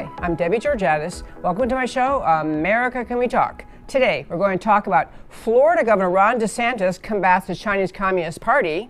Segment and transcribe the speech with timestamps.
[0.00, 1.24] Hi, I'm Debbie Georgatos.
[1.42, 3.66] Welcome to my show, America Can We Talk?
[3.86, 8.88] Today, we're going to talk about Florida Governor Ron DeSantis combats the Chinese Communist Party,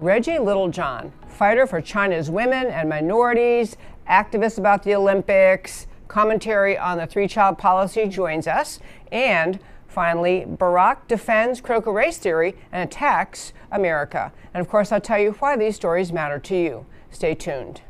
[0.00, 3.76] Reggie Littlejohn, fighter for China's women and minorities,
[4.10, 8.80] activist about the Olympics, commentary on the three child policy joins us,
[9.12, 14.32] and finally, Barack defends critical race theory and attacks America.
[14.52, 16.86] And of course, I'll tell you why these stories matter to you.
[17.08, 17.82] Stay tuned.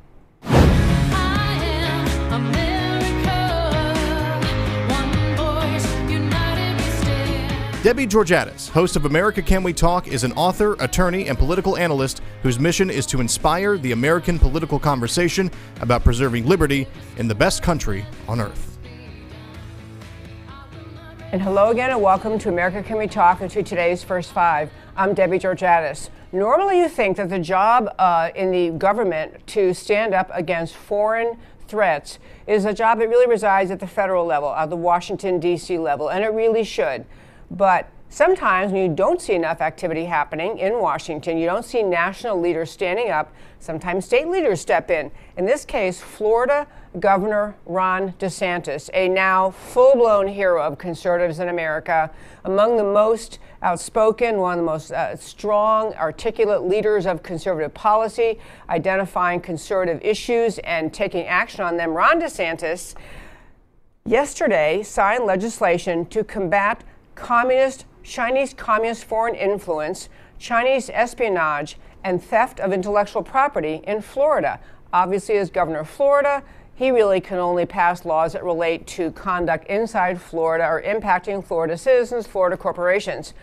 [7.88, 12.20] Debbie Georgatos, host of America Can We Talk, is an author, attorney, and political analyst
[12.42, 17.62] whose mission is to inspire the American political conversation about preserving liberty in the best
[17.62, 18.78] country on earth.
[21.32, 24.70] And hello again, and welcome to America Can We Talk and to today's First Five.
[24.94, 26.10] I'm Debbie Georgatos.
[26.30, 31.38] Normally, you think that the job uh, in the government to stand up against foreign
[31.68, 35.78] threats is a job that really resides at the federal level, at the Washington, D.C.
[35.78, 37.04] level, and it really should.
[37.50, 42.40] But sometimes when you don't see enough activity happening in Washington, you don't see national
[42.40, 45.10] leaders standing up, sometimes state leaders step in.
[45.36, 46.66] In this case, Florida
[46.98, 52.10] Governor Ron DeSantis, a now full blown hero of conservatives in America,
[52.44, 58.38] among the most outspoken, one of the most uh, strong, articulate leaders of conservative policy,
[58.68, 61.92] identifying conservative issues and taking action on them.
[61.92, 62.94] Ron DeSantis
[64.06, 66.84] yesterday signed legislation to combat
[67.14, 70.08] communist, Chinese communist foreign influence,
[70.38, 74.60] Chinese espionage, and theft of intellectual property in Florida.
[74.92, 76.42] Obviously, as governor of Florida,
[76.78, 81.76] he really can only pass laws that relate to conduct inside Florida or impacting Florida
[81.76, 83.34] citizens, Florida corporations.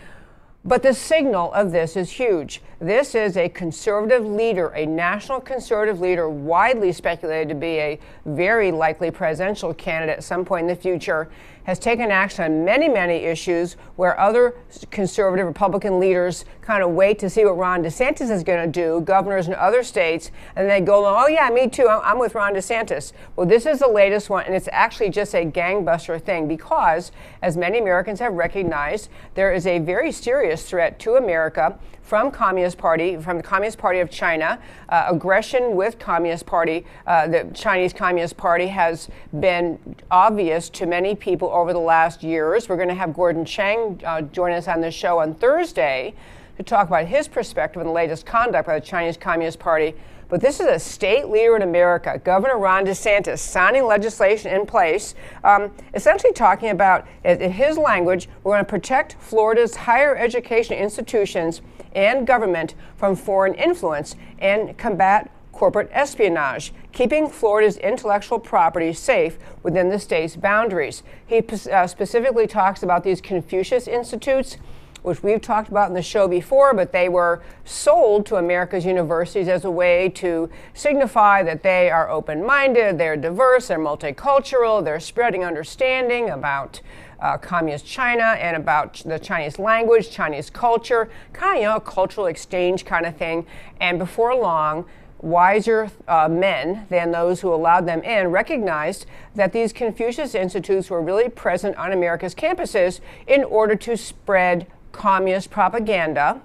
[0.64, 2.62] But the signal of this is huge.
[2.80, 8.72] This is a conservative leader, a national conservative leader, widely speculated to be a very
[8.72, 11.30] likely presidential candidate at some point in the future
[11.66, 14.56] has taken action on many, many issues where other
[14.92, 19.02] conservative Republican leaders kind of wait to see what Ron DeSantis is going to do,
[19.02, 23.14] governors in other states, and they go, oh, yeah, me too, I'm with Ron DeSantis.
[23.36, 27.12] Well, this is the latest one, and it's actually just a gangbuster thing because,
[27.42, 32.78] as many Americans have recognized, there is a very serious threat to America from Communist
[32.78, 34.60] Party, from the Communist Party of China.
[34.90, 39.80] Uh, aggression with Communist Party, uh, the Chinese Communist Party has been
[40.12, 42.70] obvious to many people over the last years.
[42.70, 46.14] We're going to have Gordon Chang uh, join us on the show on Thursday
[46.58, 49.96] to talk about his perspective on the latest conduct by the Chinese Communist Party.
[50.28, 55.14] But this is a state leader in America, Governor Ron DeSantis, signing legislation in place,
[55.44, 61.62] um, essentially talking about, in his language, we're going to protect Florida's higher education institutions
[61.96, 69.90] and government from foreign influence and combat corporate espionage, keeping Florida's intellectual property safe within
[69.90, 71.02] the state's boundaries.
[71.26, 71.42] He
[71.72, 74.58] uh, specifically talks about these Confucius Institutes
[75.06, 79.48] which we've talked about in the show before, but they were sold to America's universities
[79.48, 85.00] as a way to signify that they are open minded, they're diverse, they're multicultural, they're
[85.00, 86.82] spreading understanding about.
[87.20, 92.28] Uh, communist China and about the Chinese language, Chinese culture, kind of you know, cultural
[92.28, 93.46] exchange kind of thing.
[93.80, 94.86] And before long,
[95.20, 101.02] wiser uh, men than those who allowed them in recognized that these Confucius Institutes were
[101.02, 106.42] really present on America's campuses in order to spread communist propaganda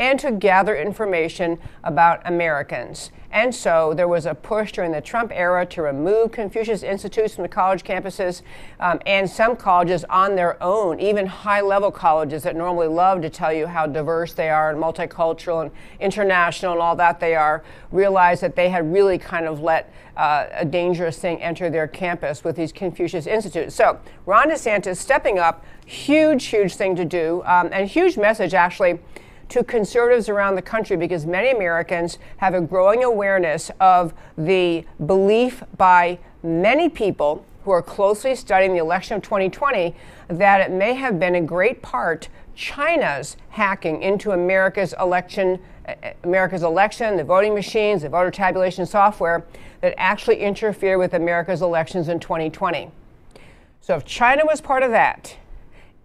[0.00, 3.10] and to gather information about Americans.
[3.32, 7.42] And so there was a push during the Trump era to remove Confucius Institutes from
[7.42, 8.40] the college campuses,
[8.80, 13.30] um, and some colleges on their own, even high level colleges that normally love to
[13.30, 17.62] tell you how diverse they are and multicultural and international and all that they are,
[17.92, 22.42] realized that they had really kind of let uh, a dangerous thing enter their campus
[22.42, 23.74] with these Confucius Institutes.
[23.74, 28.98] So Ron DeSantis stepping up, huge, huge thing to do, um, and huge message actually
[29.50, 35.62] to conservatives around the country because many Americans have a growing awareness of the belief
[35.76, 39.94] by many people who are closely studying the election of 2020
[40.28, 46.62] that it may have been in great part China's hacking into America's election, eh, America's
[46.62, 49.44] election, the voting machines, the voter tabulation software
[49.80, 52.90] that actually interfere with America's elections in 2020.
[53.80, 55.36] So if China was part of that,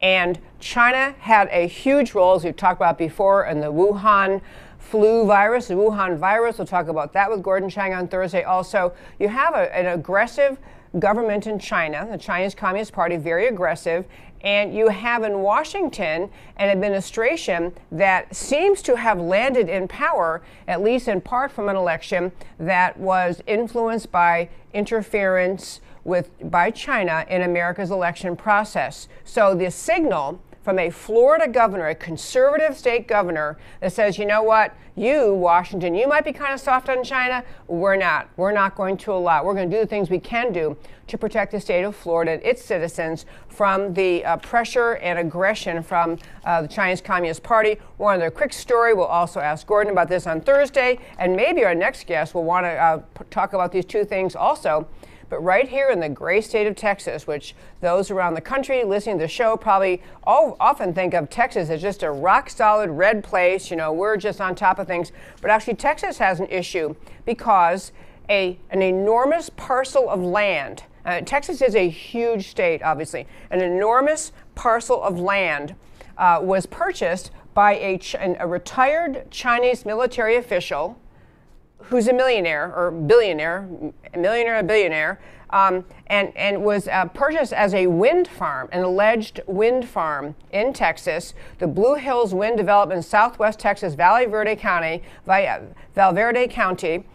[0.02, 4.42] and China had a huge role, as we've talked about before, in the Wuhan
[4.78, 6.58] flu virus, the Wuhan virus.
[6.58, 8.44] We'll talk about that with Gordon Chang on Thursday.
[8.44, 10.58] Also, you have a, an aggressive
[11.00, 14.06] government in China, the Chinese Communist Party, very aggressive.
[14.42, 20.84] And you have in Washington an administration that seems to have landed in power, at
[20.84, 27.42] least in part from an election that was influenced by interference with by China in
[27.42, 29.10] America's election process.
[29.26, 34.42] So the signal from a Florida governor, a conservative state governor, that says, you know
[34.42, 37.44] what, you, Washington, you might be kind of soft on China.
[37.68, 38.30] We're not.
[38.36, 39.44] We're not going to allow.
[39.44, 40.76] We're going to do the things we can do
[41.06, 45.84] to protect the state of Florida and its citizens from the uh, pressure and aggression
[45.84, 47.78] from uh, the Chinese Communist Party.
[47.98, 48.96] One other quick story.
[48.96, 52.66] We'll also ask Gordon about this on Thursday, and maybe our next guest will want
[52.66, 54.88] to uh, talk about these two things also.
[55.30, 59.18] But right here in the great state of Texas, which those around the country listening
[59.18, 63.24] to the show probably all, often think of Texas as just a rock solid red
[63.24, 65.12] place, you know, we're just on top of things.
[65.42, 66.96] But actually, Texas has an issue
[67.26, 67.92] because
[68.30, 74.32] a, an enormous parcel of land, uh, Texas is a huge state, obviously, an enormous
[74.56, 75.76] parcel of land
[76.18, 78.00] uh, was purchased by a,
[78.40, 81.00] a retired Chinese military official
[81.90, 83.68] who's a millionaire or billionaire,
[84.14, 85.20] a millionaire, a billionaire,
[85.52, 90.74] um, and, and was uh, purchased as a wind farm, an alleged wind farm in
[90.74, 97.06] Texas, the Blue Hills Wind Development in Southwest Texas, Valley Verde County, Valverde County.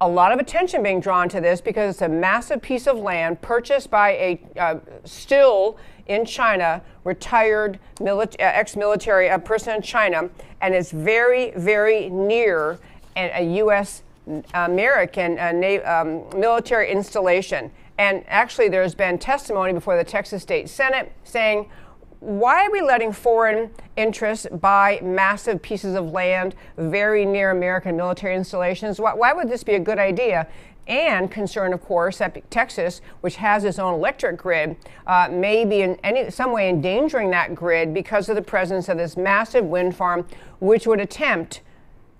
[0.00, 3.40] A lot of attention being drawn to this because it's a massive piece of land
[3.40, 10.28] purchased by a uh, still in China retired uh, ex-military uh, person in China,
[10.60, 12.78] and it's very, very near
[13.16, 14.02] a U.S.
[14.54, 17.70] American uh, um, military installation.
[17.98, 21.68] And actually, there's been testimony before the Texas State Senate saying,
[22.20, 28.34] why are we letting foreign interests buy massive pieces of land very near American military
[28.34, 28.98] installations?
[28.98, 30.48] Why, why would this be a good idea?
[30.86, 34.76] and concern, of course, that Texas, which has its own electric grid,
[35.06, 38.98] uh, may be in any some way endangering that grid because of the presence of
[38.98, 40.26] this massive wind farm,
[40.60, 41.62] which would attempt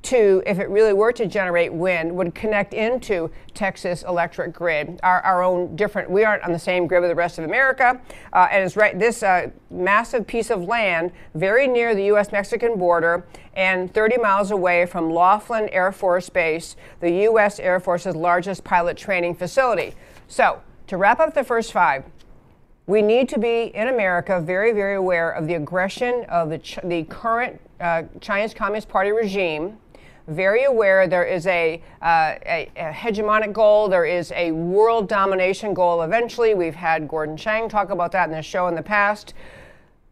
[0.04, 5.20] to, if it really were to generate wind, would connect into Texas electric grid, our,
[5.22, 8.00] our own different, we aren't on the same grid with the rest of America.
[8.32, 12.32] Uh, and it's right, this uh, massive piece of land very near the U.S.
[12.32, 17.58] Mexican border and 30 miles away from Laughlin Air Force Base, the U.S.
[17.58, 19.94] Air Force's largest pilot training facility.
[20.28, 22.04] So, to wrap up the first five,
[22.86, 26.78] we need to be in America very, very aware of the aggression of the, ch-
[26.84, 29.78] the current uh, Chinese Communist Party regime
[30.26, 35.74] very aware there is a, uh, a, a, hegemonic goal, there is a world domination
[35.74, 36.54] goal eventually.
[36.54, 39.34] We've had Gordon Chang talk about that in the show in the past.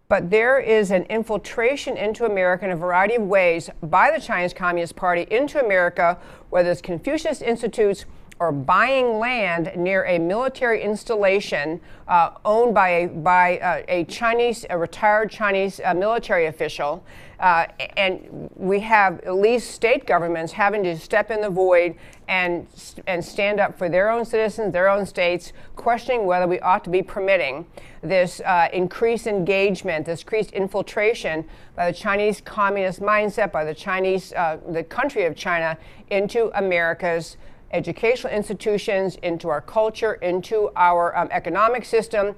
[0.08, 4.52] But there is an infiltration into America in a variety of ways by the Chinese
[4.52, 6.18] Communist Party into America,
[6.50, 8.04] whether it's Confucius Institutes
[8.38, 14.66] or buying land near a military installation uh, owned by a, by uh, a Chinese,
[14.68, 17.02] a retired Chinese uh, military official.
[17.42, 17.66] Uh,
[17.96, 21.96] and we have at least state governments having to step in the void
[22.28, 22.68] and,
[23.08, 26.90] and stand up for their own citizens, their own states, questioning whether we ought to
[26.90, 27.66] be permitting
[28.00, 31.44] this uh, increased engagement, this increased infiltration
[31.74, 35.76] by the Chinese communist mindset, by the Chinese, uh, the country of China,
[36.10, 37.36] into America's
[37.72, 42.36] educational institutions, into our culture, into our um, economic system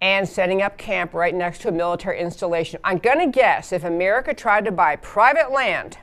[0.00, 2.80] and setting up camp right next to a military installation.
[2.84, 5.98] I'm going to guess if America tried to buy private land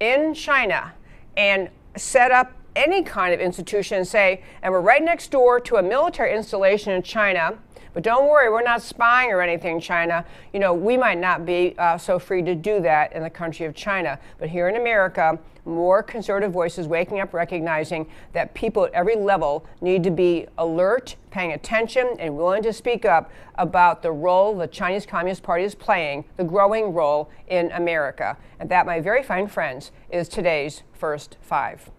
[0.00, 0.92] in China
[1.36, 5.82] and set up any kind of institution, say, and we're right next door to a
[5.82, 7.58] military installation in China,
[7.96, 10.22] but don't worry, we're not spying or anything, China.
[10.52, 13.64] You know, we might not be uh, so free to do that in the country
[13.64, 14.18] of China.
[14.38, 19.64] But here in America, more conservative voices waking up, recognizing that people at every level
[19.80, 24.66] need to be alert, paying attention, and willing to speak up about the role the
[24.66, 28.36] Chinese Communist Party is playing, the growing role in America.
[28.60, 31.90] And that, my very fine friends, is today's first five.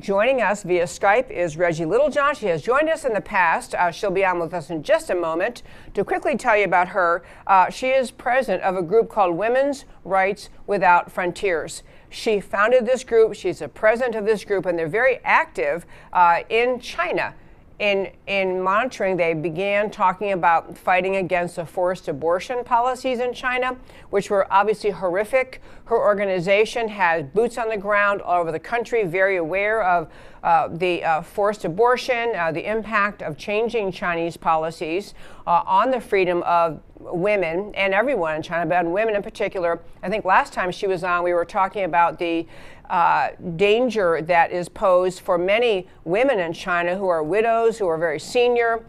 [0.00, 2.34] Joining us via Skype is Reggie Littlejohn.
[2.34, 3.76] She has joined us in the past.
[3.76, 5.62] Uh, she'll be on with us in just a moment.
[5.94, 9.84] To quickly tell you about her, uh, she is president of a group called Women's
[10.02, 11.84] Rights Without Frontiers.
[12.10, 16.40] She founded this group, she's a president of this group, and they're very active uh,
[16.48, 17.32] in China
[17.78, 23.76] in, in monitoring, they began talking about fighting against the forced abortion policies in China,
[24.10, 25.60] which were obviously horrific.
[25.86, 30.08] Her organization has boots on the ground all over the country, very aware of
[30.44, 35.14] uh, the uh, forced abortion, uh, the impact of changing Chinese policies
[35.46, 39.80] uh, on the freedom of women and everyone in China, but women in particular.
[40.02, 42.46] I think last time she was on, we were talking about the
[42.90, 47.98] uh, danger that is posed for many women in China who are widows, who are
[47.98, 48.84] very senior,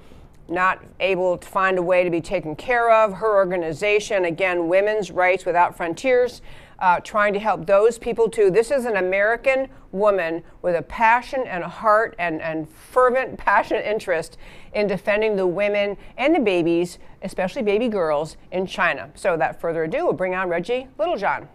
[0.48, 3.14] not able to find a way to be taken care of.
[3.14, 6.42] Her organization, again, Women's Rights Without Frontiers,
[6.80, 8.52] uh, trying to help those people too.
[8.52, 13.86] This is an American woman with a passion and a heart and, and fervent, passionate
[13.86, 14.38] interest
[14.74, 19.10] in defending the women and the babies, especially baby girls, in China.
[19.16, 21.48] So, without further ado, we'll bring on Reggie Littlejohn.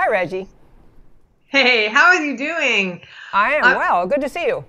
[0.00, 0.46] Hi, Reggie.
[1.48, 3.02] Hey, how are you doing?
[3.34, 4.06] I am uh, well.
[4.06, 4.64] Good to see you.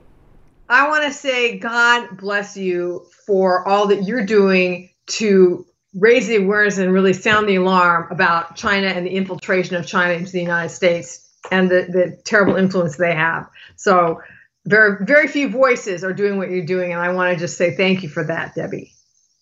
[0.68, 6.36] I want to say, God bless you for all that you're doing to raise the
[6.36, 10.42] awareness and really sound the alarm about China and the infiltration of China into the
[10.42, 13.48] United States and the, the terrible influence they have.
[13.78, 14.20] So,
[14.66, 16.92] very, very few voices are doing what you're doing.
[16.92, 18.92] And I want to just say thank you for that, Debbie.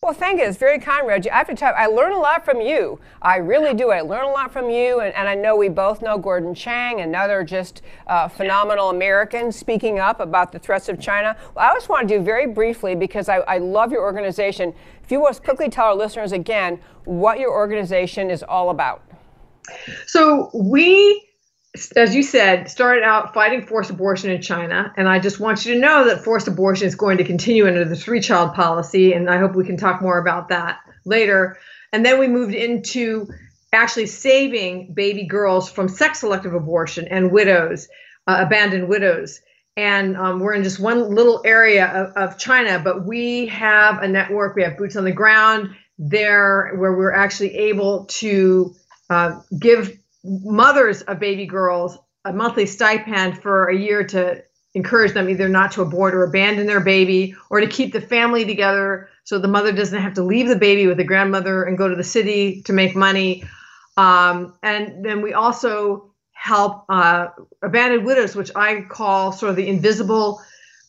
[0.09, 0.47] Well, thank you.
[0.47, 1.29] It's very kind, Reggie.
[1.29, 2.99] I have to tell you, I learn a lot from you.
[3.21, 3.91] I really do.
[3.91, 5.01] I learn a lot from you.
[5.01, 9.99] And, and I know we both know Gordon Chang, another just uh, phenomenal American speaking
[9.99, 11.37] up about the threats of China.
[11.53, 14.73] Well, I just want to do very briefly, because I, I love your organization,
[15.03, 19.03] if you will quickly tell our listeners again what your organization is all about.
[20.07, 21.28] So we
[21.95, 24.93] as you said, started out fighting forced abortion in China.
[24.97, 27.85] And I just want you to know that forced abortion is going to continue under
[27.85, 29.13] the three child policy.
[29.13, 31.57] And I hope we can talk more about that later.
[31.91, 33.27] And then we moved into
[33.71, 37.87] actually saving baby girls from sex selective abortion and widows,
[38.27, 39.41] uh, abandoned widows.
[39.77, 44.07] And um, we're in just one little area of, of China, but we have a
[44.07, 48.75] network, we have boots on the ground there where we're actually able to
[49.09, 54.43] uh, give mothers of baby girls a monthly stipend for a year to
[54.75, 58.45] encourage them either not to abort or abandon their baby or to keep the family
[58.45, 61.87] together so the mother doesn't have to leave the baby with the grandmother and go
[61.87, 63.43] to the city to make money.
[63.97, 67.27] Um, and then we also help uh,
[67.61, 70.41] abandoned widows, which I call sort of the invisible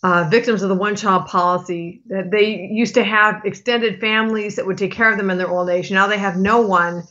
[0.03, 2.03] uh, victims of the one child policy.
[2.07, 5.51] That they used to have extended families that would take care of them in their
[5.51, 5.91] old age.
[5.91, 7.03] Now they have no one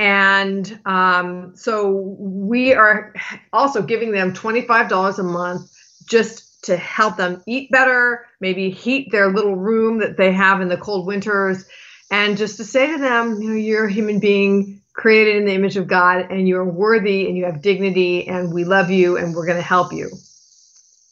[0.00, 3.14] and um, so we are
[3.52, 4.88] also giving them $25
[5.18, 5.70] a month
[6.08, 10.68] just to help them eat better, maybe heat their little room that they have in
[10.68, 11.66] the cold winters,
[12.10, 15.54] and just to say to them, you know, you're a human being created in the
[15.54, 19.34] image of God and you're worthy and you have dignity and we love you and
[19.34, 20.10] we're going to help you.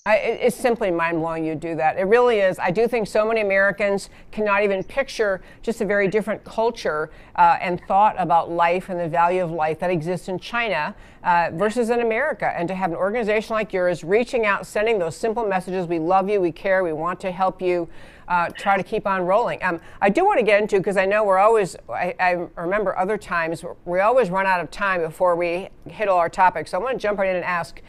[0.08, 1.98] I, it's simply mind blowing you do that.
[1.98, 2.58] It really is.
[2.58, 7.58] I do think so many Americans cannot even picture just a very different culture uh,
[7.60, 11.90] and thought about life and the value of life that exists in China uh, versus
[11.90, 12.50] in America.
[12.56, 16.30] And to have an organization like yours reaching out, sending those simple messages we love
[16.30, 17.86] you, we care, we want to help you.
[18.28, 19.58] Uh, try to keep on rolling.
[19.62, 21.76] Um, I do want to get into because I know we're always.
[21.88, 26.18] I, I, remember other times we always run out of time before we hit all
[26.18, 26.72] our topics.
[26.72, 27.80] So I want to jump right in and ask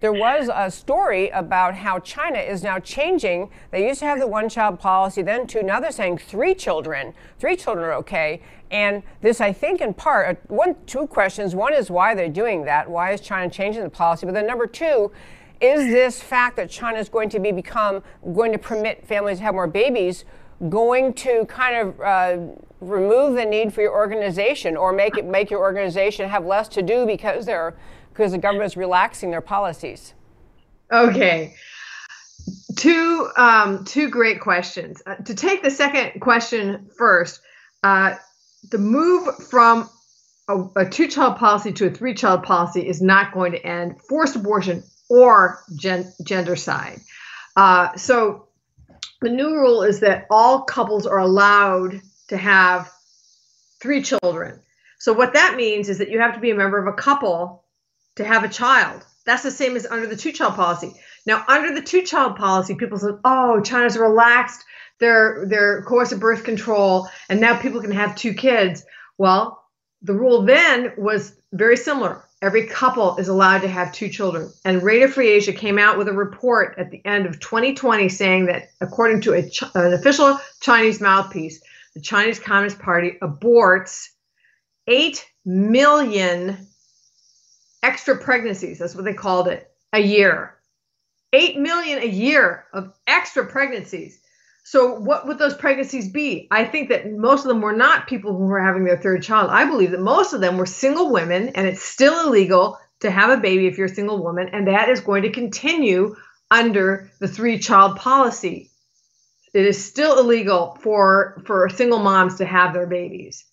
[0.00, 3.50] there was a story about how China is now changing.
[3.70, 5.62] They used to have the one child policy, then two.
[5.62, 7.14] Now they're saying three children.
[7.38, 8.42] Three children are okay.
[8.70, 11.54] And this, I think, in part, uh, one, two questions.
[11.54, 12.90] One is why they're doing that.
[12.90, 14.26] Why is China changing the policy?
[14.26, 15.12] But then number two,
[15.60, 18.02] is this fact that China is going to be become
[18.34, 20.24] going to permit families to have more babies
[20.70, 22.38] going to kind of uh,
[22.80, 26.82] remove the need for your organization or make it make your organization have less to
[26.82, 27.74] do because they're
[28.16, 30.14] because the government is relaxing their policies?
[30.90, 31.54] Okay.
[32.76, 35.02] Two um, two great questions.
[35.04, 37.40] Uh, to take the second question first,
[37.82, 38.14] uh,
[38.70, 39.90] the move from
[40.48, 44.00] a, a two child policy to a three child policy is not going to end
[44.08, 47.00] forced abortion or gen- gendercide.
[47.56, 48.48] Uh, so
[49.20, 52.90] the new rule is that all couples are allowed to have
[53.80, 54.60] three children.
[54.98, 57.64] So what that means is that you have to be a member of a couple
[58.16, 59.04] to have a child.
[59.24, 60.92] That's the same as under the two child policy.
[61.26, 64.64] Now, under the two child policy, people said, oh, China's relaxed
[64.98, 68.84] their their coercive birth control, and now people can have two kids.
[69.18, 69.62] Well,
[70.02, 72.24] the rule then was very similar.
[72.42, 74.52] Every couple is allowed to have two children.
[74.64, 78.46] And Radio Free Asia came out with a report at the end of 2020 saying
[78.46, 81.62] that, according to a, an official Chinese mouthpiece,
[81.94, 84.08] the Chinese Communist Party aborts
[84.86, 86.68] 8 million
[87.86, 88.78] extra pregnancies.
[88.78, 90.54] That's what they called it a year.
[91.32, 94.20] 8 million a year of extra pregnancies.
[94.64, 96.48] So, what would those pregnancies be?
[96.50, 99.50] I think that most of them were not people who were having their third child.
[99.50, 103.30] I believe that most of them were single women, and it's still illegal to have
[103.30, 106.16] a baby if you're a single woman, and that is going to continue
[106.50, 108.70] under the three child policy.
[109.54, 113.44] it is still illegal for for single moms to have their babies.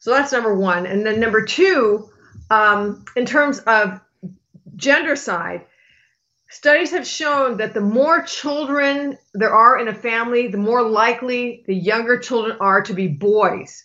[0.00, 0.86] So that's number one.
[0.86, 2.10] And then number two,
[2.50, 4.00] um, in terms of
[4.76, 5.64] gendercide,
[6.48, 11.64] studies have shown that the more children there are in a family, the more likely
[11.66, 13.84] the younger children are to be boys.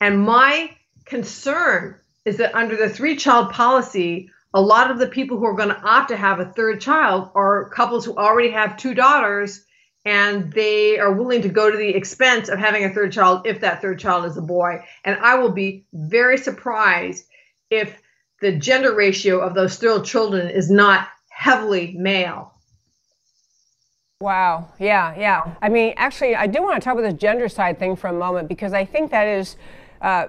[0.00, 0.70] And my
[1.04, 5.54] concern is that under the three child policy, a lot of the people who are
[5.54, 9.64] going to opt to have a third child are couples who already have two daughters
[10.04, 13.60] and they are willing to go to the expense of having a third child if
[13.60, 14.84] that third child is a boy.
[15.04, 17.24] And I will be very surprised
[17.70, 18.00] if
[18.40, 22.54] the gender ratio of those still children is not heavily male.
[24.20, 24.68] Wow.
[24.78, 25.14] Yeah.
[25.18, 25.54] Yeah.
[25.60, 28.48] I mean, actually, I do want to talk about this gendercide thing for a moment
[28.48, 29.56] because I think that is,
[30.00, 30.28] uh,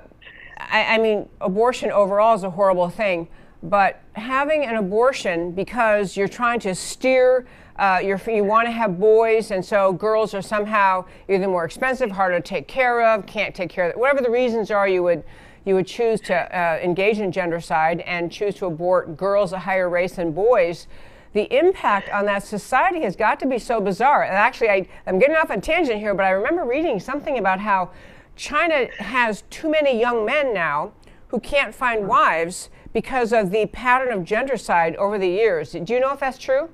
[0.58, 3.29] I, I mean, abortion overall is a horrible thing,
[3.63, 7.46] but having an abortion because you're trying to steer.
[7.77, 12.39] Uh, you want to have boys, and so girls are somehow either more expensive, harder
[12.39, 13.96] to take care of, can't take care of.
[13.96, 15.24] Whatever the reasons are, you would
[15.68, 19.90] you would choose to uh, engage in gendercide and choose to abort girls a higher
[19.90, 20.88] race than boys,
[21.34, 24.24] the impact on that society has got to be so bizarre.
[24.24, 27.60] And actually, I, I'm getting off a tangent here, but I remember reading something about
[27.60, 27.92] how
[28.38, 30.94] China has too many young men now
[31.28, 35.74] who can't find wives because of the pattern of gendercide over the years.
[35.74, 36.70] Do you know if that's true?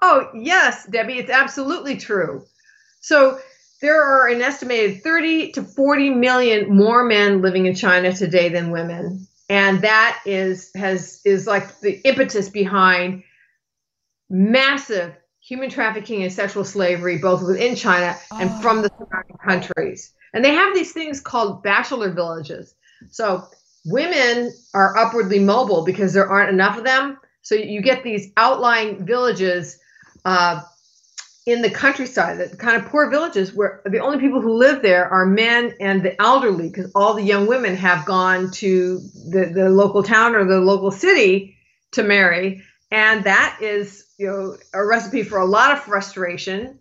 [0.00, 2.46] Oh, yes, Debbie, it's absolutely true.
[3.00, 3.38] So
[3.80, 8.70] there are an estimated 30 to 40 million more men living in China today than
[8.70, 9.26] women.
[9.48, 13.22] And that is has is like the impetus behind
[14.28, 18.60] massive human trafficking and sexual slavery, both within China and oh.
[18.60, 20.12] from the surrounding countries.
[20.34, 22.74] And they have these things called bachelor villages.
[23.10, 23.44] So
[23.86, 27.18] women are upwardly mobile because there aren't enough of them.
[27.40, 29.78] So you get these outlying villages
[30.26, 30.60] uh,
[31.48, 35.08] in the countryside, the kind of poor villages where the only people who live there
[35.08, 39.00] are men and the elderly, because all the young women have gone to
[39.30, 41.56] the, the local town or the local city
[41.92, 42.62] to marry.
[42.90, 46.80] And that is, you know, a recipe for a lot of frustration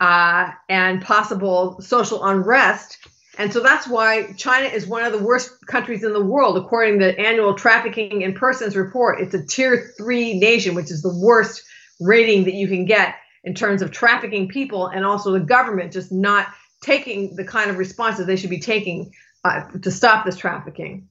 [0.00, 2.96] uh, and possible social unrest.
[3.38, 7.00] And so that's why China is one of the worst countries in the world, according
[7.00, 9.20] to the annual Trafficking in Persons report.
[9.20, 11.62] It's a tier three nation, which is the worst
[12.00, 16.12] rating that you can get in terms of trafficking people and also the government just
[16.12, 16.48] not
[16.82, 19.10] taking the kind of responses they should be taking
[19.44, 21.08] uh, to stop this trafficking.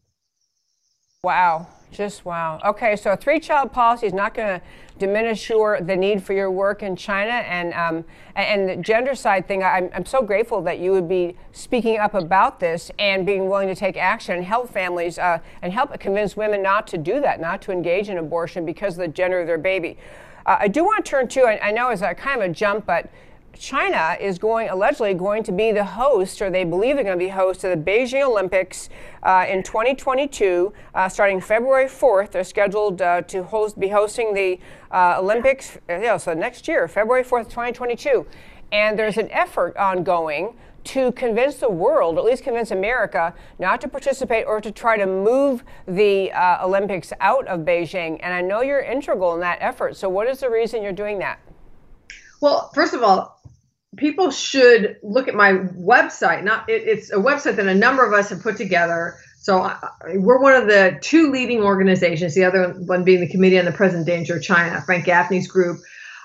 [1.24, 2.60] Wow, just wow.
[2.64, 4.66] Okay, so a three-child policy is not going to
[5.00, 9.64] diminish your the need for your work in China, and um, and the gendercide thing.
[9.64, 13.70] I'm I'm so grateful that you would be speaking up about this and being willing
[13.70, 17.40] to take action and help families uh, and help convince women not to do that,
[17.40, 19.98] not to engage in abortion because of the gender of their baby.
[20.46, 22.54] Uh, I do want to turn to, I, I know it's a kind of a
[22.54, 23.10] jump, but
[23.58, 27.26] China is going allegedly going to be the host, or they believe they're going to
[27.26, 28.90] be host of the Beijing Olympics
[29.24, 32.32] uh, in 2022, uh, starting February 4th.
[32.32, 34.60] They're scheduled uh, to host, be hosting the
[34.92, 38.26] uh, Olympics, uh, so next year, February 4th, 2022.
[38.72, 40.56] And there's an effort ongoing
[40.86, 44.98] to convince the world, or at least convince America, not to participate or to try
[44.98, 48.20] to move the uh, Olympics out of Beijing.
[48.22, 49.98] And I know you're integral in that effort.
[49.98, 51.40] So, what is the reason you're doing that?
[52.42, 53.40] Well, first of all,
[53.98, 56.44] people should look at my website.
[56.44, 59.16] Not it, it's a website that a number of us have put together.
[59.42, 59.78] So uh,
[60.16, 62.34] we're one of the two leading organizations.
[62.34, 64.82] The other one being the Committee on the Present Danger of China.
[64.82, 65.80] Frank Gaffney's group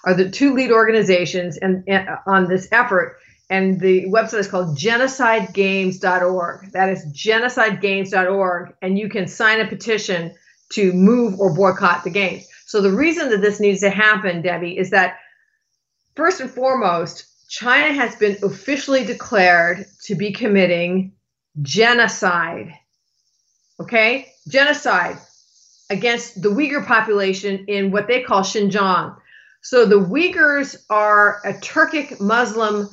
[0.04, 3.18] are the two lead organizations and, and on this effort
[3.50, 6.72] and the website is called genocidegames.org.
[6.72, 10.32] That is genocidegames.org, and you can sign a petition
[10.72, 12.46] to move or boycott the games.
[12.66, 15.18] So the reason that this needs to happen, Debbie, is that
[16.14, 21.14] first and foremost, China has been officially declared to be committing
[21.60, 22.72] genocide.
[23.80, 24.32] Okay?
[24.48, 25.18] Genocide
[25.90, 29.16] against the Uyghur population in what they call Xinjiang.
[29.62, 32.88] So the Uyghurs are a Turkic Muslim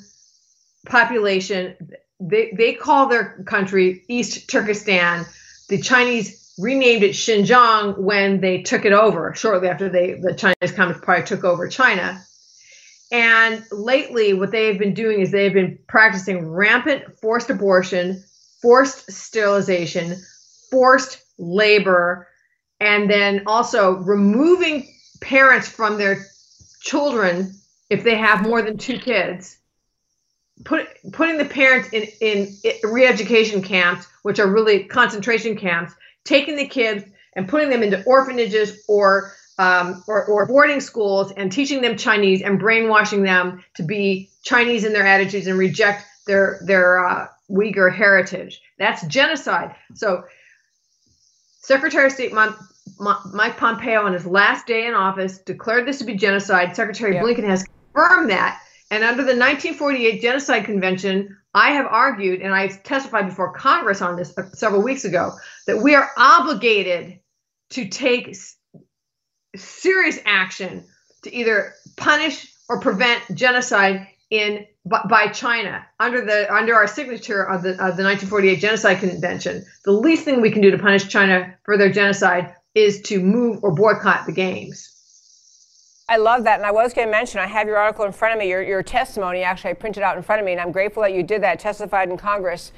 [0.88, 1.76] population.
[2.20, 5.26] They, they call their country East Turkestan.
[5.70, 10.76] The Chinese renamed it Xinjiang when they took it over, shortly after they the Chinese
[10.76, 12.24] Communist Party took over China.
[13.12, 18.24] And lately, what they have been doing is they've been practicing rampant forced abortion,
[18.62, 20.18] forced sterilization,
[20.72, 22.28] forced labor,
[22.80, 24.88] and then also removing
[25.22, 26.26] parents from their
[26.82, 27.54] children
[27.90, 29.58] if they have more than two kids
[30.64, 35.94] put, putting the parents in, in re-education camps, which are really concentration camps,
[36.24, 41.52] taking the kids and putting them into orphanages or um, or, or boarding schools and
[41.52, 46.60] teaching them Chinese and brainwashing them to be Chinese in their attitudes and reject their
[46.64, 48.62] their uh, Uyghur heritage.
[48.78, 49.76] That's genocide.
[49.96, 50.26] So,
[51.62, 56.16] Secretary of State Mike Pompeo, on his last day in office, declared this to be
[56.16, 56.76] genocide.
[56.76, 57.24] Secretary yeah.
[57.24, 58.62] Blinken has confirmed that.
[58.90, 64.16] And under the 1948 Genocide Convention, I have argued, and I testified before Congress on
[64.16, 65.34] this uh, several weeks ago,
[65.66, 67.20] that we are obligated
[67.72, 68.36] to take
[69.56, 70.86] serious action
[71.24, 77.64] to either punish or prevent genocide in by China under the under our signature of
[77.64, 79.66] the of the 1948 Genocide Convention.
[79.84, 83.64] The least thing we can do to punish China for their genocide is to move
[83.64, 84.97] or boycott the games.
[86.10, 86.58] I love that.
[86.58, 88.62] And I was going to mention, I have your article in front of me, your,
[88.62, 91.22] your testimony, actually, I printed out in front of me, and I'm grateful that you
[91.22, 92.72] did that, testified in Congress.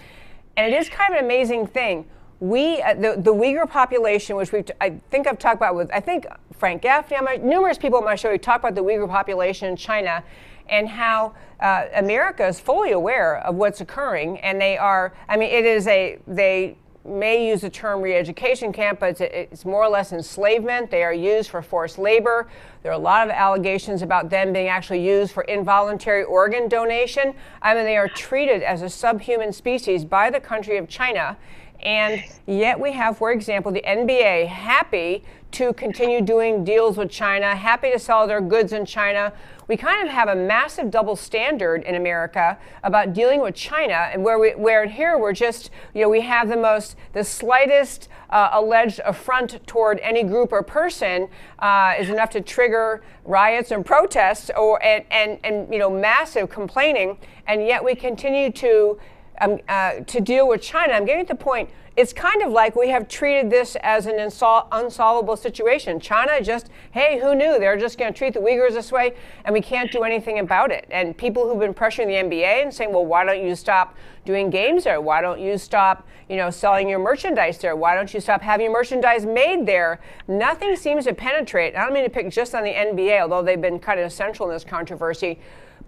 [0.58, 2.08] And it is kind of an amazing thing.
[2.40, 6.00] We, uh, the, the Uyghur population, which we I think I've talked about with, I
[6.00, 6.26] think
[6.58, 9.76] Frank Gaffney, my, numerous people on my show, we talk about the Uyghur population in
[9.76, 10.24] China
[10.68, 14.40] and how uh, America is fully aware of what's occurring.
[14.40, 19.00] And they are, I mean, it is a, they, may use the term re-education camp,
[19.00, 20.92] but it's, it's, more or less enslavement.
[20.92, 22.48] They are used for forced labor.
[22.84, 27.34] There are a lot of allegations about them being actually used for involuntary organ donation.
[27.62, 31.38] I mean, they are treated as a subhuman species by the country of China.
[31.82, 37.56] And yet we have, for example, the NBA happy to continue doing deals with China,
[37.56, 39.34] happy to sell their goods in China.
[39.68, 44.24] We kind of have a massive double standard in America about dealing with China, and
[44.24, 48.50] where we, where here we're just, you know, we have the most, the slightest uh,
[48.54, 51.28] alleged affront toward any group or person
[51.60, 56.50] uh, is enough to trigger riots and protests, or and, and and you know massive
[56.50, 59.00] complaining, and yet we continue to
[59.42, 60.94] um, uh, to deal with China.
[60.94, 64.14] I'm getting to the point, it's kind of like we have treated this as an
[64.14, 66.00] insol- unsolvable situation.
[66.00, 67.60] China just, hey, who knew?
[67.60, 70.72] They're just going to treat the Uyghurs this way, and we can't do anything about
[70.72, 70.88] it.
[70.92, 74.50] And people who've been pressuring the NBA and saying, well, why don't you stop doing
[74.50, 75.02] games there?
[75.02, 77.76] Why don't you stop, you know, selling your merchandise there?
[77.76, 80.00] Why don't you stop having your merchandise made there?
[80.26, 81.76] Nothing seems to penetrate.
[81.76, 84.48] I don't mean to pick just on the NBA, although they've been kind of essential
[84.48, 85.38] in this controversy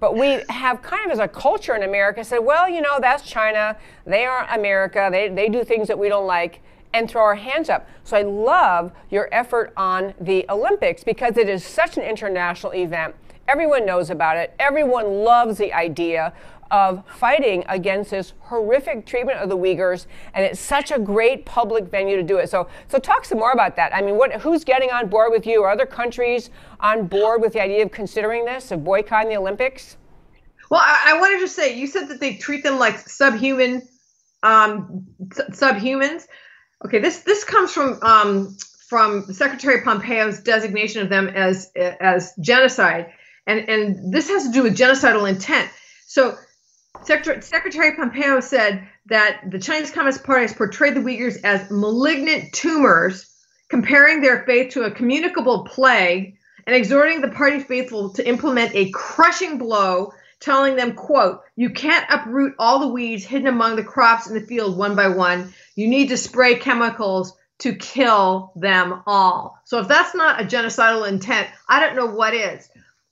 [0.02, 3.24] but we have kind of as a culture in America said, well, you know, that's
[3.24, 3.78] China.
[4.06, 5.10] They are America.
[5.12, 6.60] They, they do things that we don't like
[6.92, 7.88] and throw our hands up.
[8.04, 13.14] So I love your effort on the Olympics because it is such an international event.
[13.48, 14.56] Everyone knows about it.
[14.58, 16.34] Everyone loves the idea
[16.72, 21.86] of fighting against this horrific treatment of the Uyghurs, and it's such a great public
[21.86, 22.50] venue to do it.
[22.50, 23.94] So, so talk some more about that.
[23.94, 25.62] I mean, what, who's getting on board with you?
[25.64, 29.98] Are other countries on board with the idea of considering this, of boycotting the Olympics?
[30.70, 33.82] Well, I, I wanted to say, you said that they treat them like subhuman,
[34.42, 35.06] um,
[35.52, 36.24] subhumans.
[36.86, 38.58] Okay, this this comes from um,
[38.88, 43.12] from Secretary Pompeo's designation of them as as genocide,
[43.46, 45.70] and and this has to do with genocidal intent.
[46.08, 46.38] So
[47.04, 52.54] Secretary, Secretary Pompeo said that the Chinese Communist Party has portrayed the Uyghurs as malignant
[52.54, 53.27] tumors,
[53.69, 58.91] comparing their faith to a communicable plague, and exhorting the party faithful to implement a
[58.91, 64.27] crushing blow, telling them, quote, you can't uproot all the weeds hidden among the crops
[64.27, 65.54] in the field one by one.
[65.75, 69.60] You need to spray chemicals to kill them all.
[69.65, 72.69] So if that's not a genocidal intent, I don't know what is.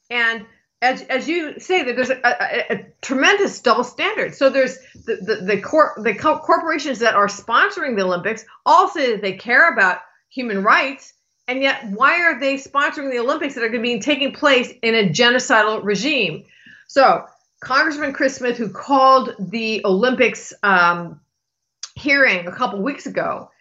[0.09, 0.45] And
[0.81, 4.35] as, as you say that there's a, a, a, tremendous double standard.
[4.35, 8.87] So there's the the the, cor- the co- corporations that are sponsoring the Olympics all
[8.87, 11.13] say that they care about human rights,
[11.47, 14.71] and yet why are they sponsoring the Olympics that are going to be taking place
[14.81, 16.45] in a genocidal regime?
[16.87, 17.25] So
[17.59, 21.19] Congressman Chris Smith, who called the Olympics um,
[21.95, 23.51] hearing a couple weeks ago,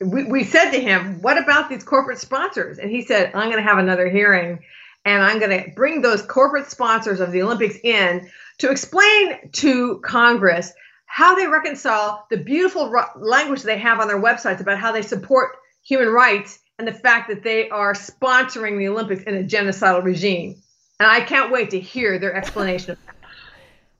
[0.00, 3.62] we, we said to him, "What about these corporate sponsors?" And he said, "I'm going
[3.62, 4.60] to have another hearing."
[5.08, 10.00] And I'm going to bring those corporate sponsors of the Olympics in to explain to
[10.00, 10.72] Congress
[11.06, 15.56] how they reconcile the beautiful language they have on their websites about how they support
[15.82, 20.62] human rights and the fact that they are sponsoring the Olympics in a genocidal regime.
[21.00, 22.98] And I can't wait to hear their explanation.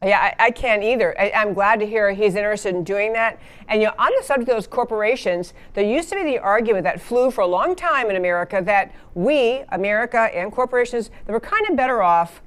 [0.00, 1.20] Yeah, I, I can't either.
[1.20, 3.40] I, am glad to hear he's interested in doing that.
[3.66, 6.84] And you know, on the subject of those corporations, there used to be the argument
[6.84, 11.40] that flew for a long time in America that we, America and corporations, that were
[11.40, 12.42] kind of better off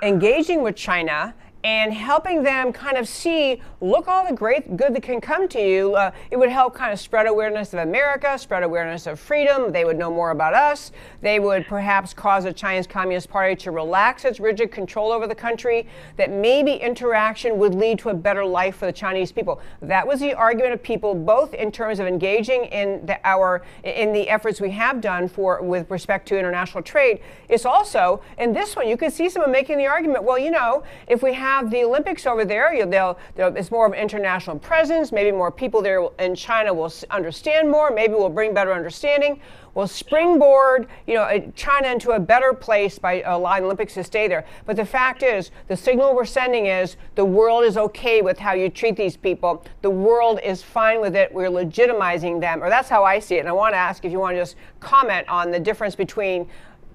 [0.00, 1.34] engaging with China
[1.64, 5.60] and helping them kind of see, look all the great good that can come to
[5.60, 5.94] you.
[5.94, 9.70] Uh, it would help kind of spread awareness of America, spread awareness of freedom.
[9.70, 10.90] They would know more about us.
[11.20, 15.34] They would perhaps cause the Chinese Communist Party to relax its rigid control over the
[15.34, 19.60] country, that maybe interaction would lead to a better life for the Chinese people.
[19.80, 24.12] That was the argument of people, both in terms of engaging in the, our in
[24.12, 27.20] the efforts we have done for with respect to international trade.
[27.48, 30.24] It's also in this one you can see someone making the argument.
[30.24, 32.74] Well, you know, if we have have the Olympics over there.
[32.74, 35.12] You, they'll, they'll, it's more of an international presence.
[35.12, 37.90] Maybe more people there in China will understand more.
[37.90, 39.40] Maybe we'll bring better understanding.
[39.74, 44.44] We'll springboard, you know, China into a better place by allowing Olympics to stay there.
[44.66, 48.52] But the fact is, the signal we're sending is the world is okay with how
[48.52, 49.64] you treat these people.
[49.80, 51.32] The world is fine with it.
[51.32, 53.40] We're legitimizing them, or that's how I see it.
[53.40, 56.48] And I want to ask if you want to just comment on the difference between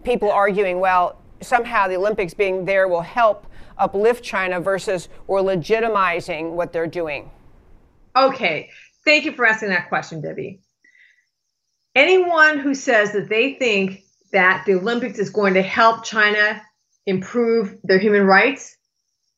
[0.04, 3.48] people arguing, well, somehow the Olympics being there will help
[3.78, 7.30] uplift China versus we're legitimizing what they're doing?
[8.16, 8.70] Okay.
[9.06, 10.60] Thank you for asking that question, Debbie.
[11.96, 16.62] Anyone who says that they think that the Olympics is going to help China
[17.06, 18.76] improve their human rights,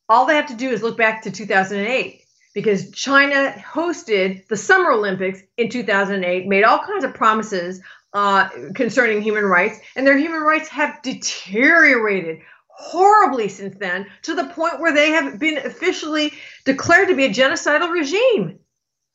[0.10, 2.22] all they have to do is look back to 2008
[2.54, 7.80] because China hosted the Summer Olympics in 2008, made all kinds of promises
[8.14, 14.46] uh, concerning human rights, and their human rights have deteriorated horribly since then to the
[14.46, 16.32] point where they have been officially
[16.66, 18.60] declared to be a genocidal regime.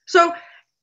[0.06, 0.34] So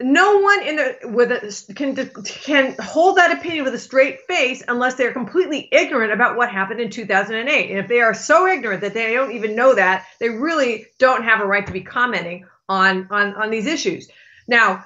[0.01, 1.95] no one in the with a, can
[2.25, 6.79] can hold that opinion with a straight face unless they're completely ignorant about what happened
[6.79, 7.69] in 2008.
[7.69, 11.23] And if they are so ignorant that they don't even know that, they really don't
[11.23, 14.09] have a right to be commenting on on on these issues.
[14.47, 14.85] Now,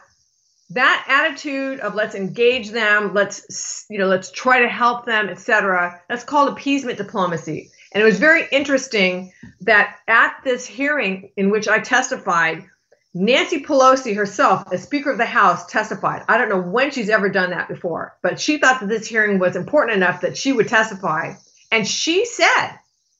[0.71, 6.01] that attitude of let's engage them, let's you know, let's try to help them, etc.
[6.09, 7.71] That's called appeasement diplomacy.
[7.91, 12.65] And it was very interesting that at this hearing in which I testified,
[13.13, 16.23] Nancy Pelosi herself, as Speaker of the House, testified.
[16.27, 19.39] I don't know when she's ever done that before, but she thought that this hearing
[19.39, 21.35] was important enough that she would testify.
[21.71, 22.71] And she said,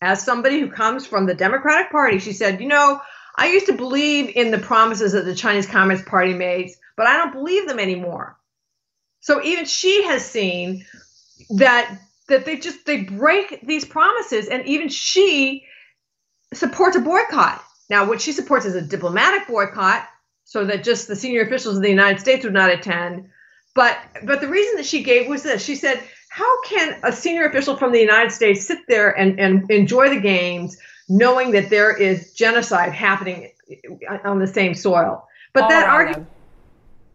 [0.01, 2.99] as somebody who comes from the Democratic Party, she said, You know,
[3.38, 7.17] I used to believe in the promises that the Chinese Communist Party made, but I
[7.17, 8.38] don't believe them anymore.
[9.19, 10.86] So even she has seen
[11.58, 15.65] that that they just they break these promises and even she
[16.53, 17.63] supports a boycott.
[17.89, 20.08] Now what she supports is a diplomatic boycott
[20.43, 23.29] so that just the senior officials of the United States would not attend.
[23.73, 25.63] But but the reason that she gave was this.
[25.63, 29.69] She said, "How can a senior official from the United States sit there and and
[29.69, 30.77] enjoy the games
[31.10, 33.51] knowing that there is genocide happening
[34.23, 36.29] on the same soil?" But all that argument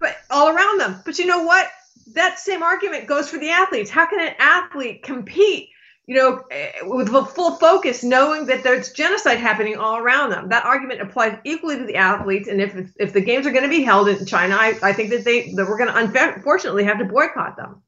[0.00, 1.00] but all around them.
[1.04, 1.70] But you know what?
[2.14, 3.90] That same argument goes for the athletes.
[3.90, 5.68] How can an athlete compete,
[6.06, 10.48] you know, eh, with full focus, knowing that there's genocide happening all around them?
[10.48, 12.48] That argument applies equally to the athletes.
[12.48, 15.10] And if if the games are going to be held in China, I, I think
[15.10, 17.82] that they that we're going to unfortunately have to boycott them.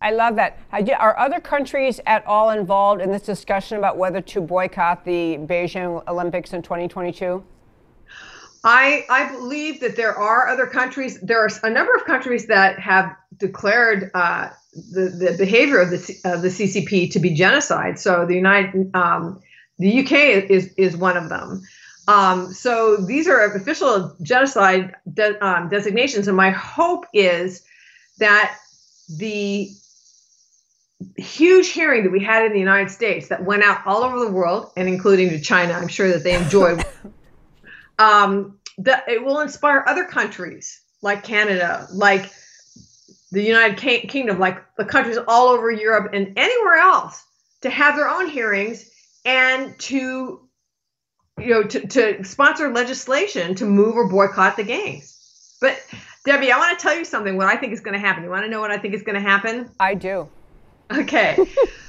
[0.00, 0.58] I love that.
[0.98, 6.06] Are other countries at all involved in this discussion about whether to boycott the Beijing
[6.06, 7.42] Olympics in 2022?
[8.64, 11.20] I, I believe that there are other countries.
[11.20, 16.16] There are a number of countries that have declared uh, the the behavior of the
[16.24, 17.98] of the CCP to be genocide.
[17.98, 19.40] So the United um,
[19.78, 20.12] the UK
[20.50, 21.62] is is one of them.
[22.08, 27.64] Um, so these are official genocide de- um, designations, and my hope is
[28.18, 28.56] that
[29.18, 29.68] the
[31.18, 34.30] huge hearing that we had in the United States that went out all over the
[34.30, 36.82] world and including to China, I'm sure that they enjoyed.
[37.98, 42.30] um, that it will inspire other countries like Canada, like
[43.30, 47.24] the United Kingdom, like the countries all over Europe and anywhere else
[47.62, 48.90] to have their own hearings
[49.24, 50.40] and to
[51.38, 55.56] you know to, to sponsor legislation to move or boycott the games.
[55.60, 55.80] But
[56.24, 57.36] Debbie, I want to tell you something.
[57.36, 58.24] What I think is going to happen.
[58.24, 59.70] You want to know what I think is going to happen?
[59.80, 60.28] I do.
[60.92, 61.36] Okay.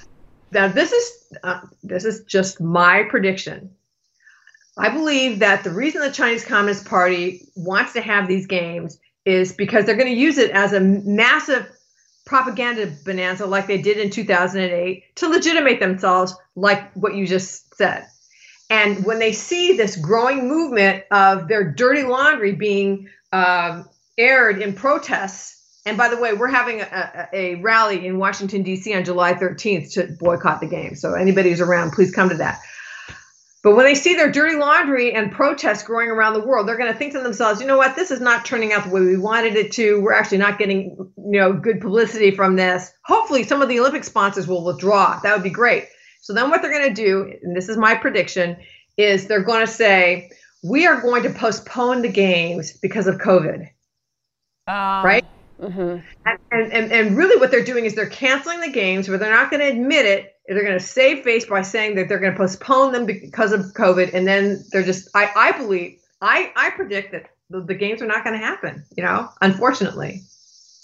[0.52, 3.72] now this is uh, this is just my prediction.
[4.77, 9.53] I believe that the reason the Chinese Communist Party wants to have these games is
[9.53, 11.67] because they're going to use it as a massive
[12.25, 18.05] propaganda bonanza like they did in 2008 to legitimate themselves, like what you just said.
[18.69, 23.83] And when they see this growing movement of their dirty laundry being uh,
[24.17, 25.53] aired in protests,
[25.85, 28.95] and by the way, we're having a, a, rally in Washington, D.C.
[28.95, 30.95] on July 13th to boycott the game.
[30.95, 32.59] So anybody who's around, please come to that.
[33.65, 36.93] But when they see their dirty laundry and protests growing around the world, they're going
[36.93, 39.17] to think to themselves, you know what, this is not turning out the way we
[39.17, 39.99] wanted it to.
[40.01, 42.91] We're actually not getting, you know, good publicity from this.
[43.06, 45.19] Hopefully, some of the Olympic sponsors will withdraw.
[45.23, 45.86] That would be great.
[46.21, 48.58] So then what they're going to do, and this is my prediction,
[48.97, 50.30] is they're going to say,
[50.63, 53.62] we are going to postpone the games because of COVID.
[54.67, 55.25] Um, right?
[55.60, 56.06] Mm-hmm.
[56.51, 59.49] And, and, and really what they're doing is they're canceling the games, but they're not
[59.49, 60.35] going to admit it.
[60.47, 63.62] They're going to save face by saying that they're going to postpone them because of
[63.73, 64.13] COVID.
[64.13, 68.08] And then they're just, I, I believe, I, I predict that the, the games are
[68.08, 70.21] not going to happen, you know, unfortunately.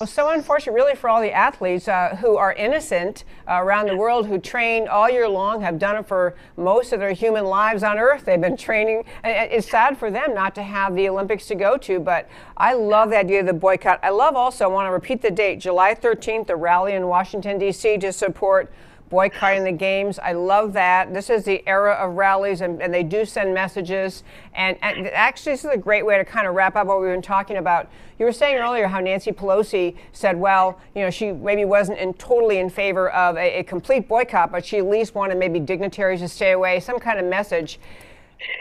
[0.01, 3.95] Well, so unfortunate, really, for all the athletes uh, who are innocent uh, around the
[3.95, 7.83] world, who train all year long, have done it for most of their human lives
[7.83, 8.25] on Earth.
[8.25, 9.03] They've been training.
[9.21, 12.73] And it's sad for them not to have the Olympics to go to, but I
[12.73, 13.99] love the idea of the boycott.
[14.01, 17.59] I love also, I want to repeat the date, July 13th, the rally in Washington,
[17.59, 17.99] D.C.
[17.99, 18.73] to support
[19.11, 20.17] boycotting the games.
[20.17, 21.13] I love that.
[21.13, 24.23] This is the era of rallies, and, and they do send messages.
[24.55, 27.11] And, and, actually, this is a great way to kind of wrap up what we've
[27.11, 27.91] been talking about.
[28.17, 32.13] You were saying earlier how Nancy Pelosi said, well, you know, she maybe wasn't in,
[32.13, 36.21] totally in favor of a, a complete boycott, but she at least wanted maybe dignitaries
[36.21, 37.79] to stay away, some kind of message.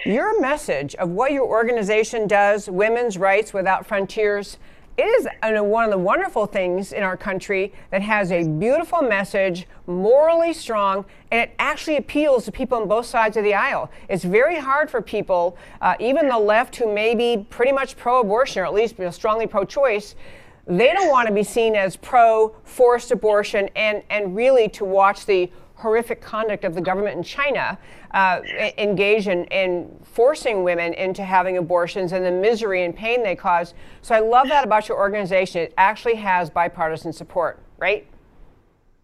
[0.04, 4.58] Your message of what your organization does, Women's Rights Without Frontiers,
[5.00, 9.66] it is one of the wonderful things in our country that has a beautiful message,
[9.86, 13.90] morally strong, and it actually appeals to people on both sides of the aisle.
[14.10, 18.20] It's very hard for people, uh, even the left who may be pretty much pro
[18.20, 20.16] abortion or at least you know, strongly pro choice,
[20.66, 25.24] they don't want to be seen as pro forced abortion and, and really to watch
[25.24, 27.78] the horrific conduct of the government in China
[28.12, 28.40] uh,
[28.78, 33.74] engage in, in forcing women into having abortions and the misery and pain they cause.
[34.02, 35.62] So I love that about your organization.
[35.62, 38.06] It actually has bipartisan support, right?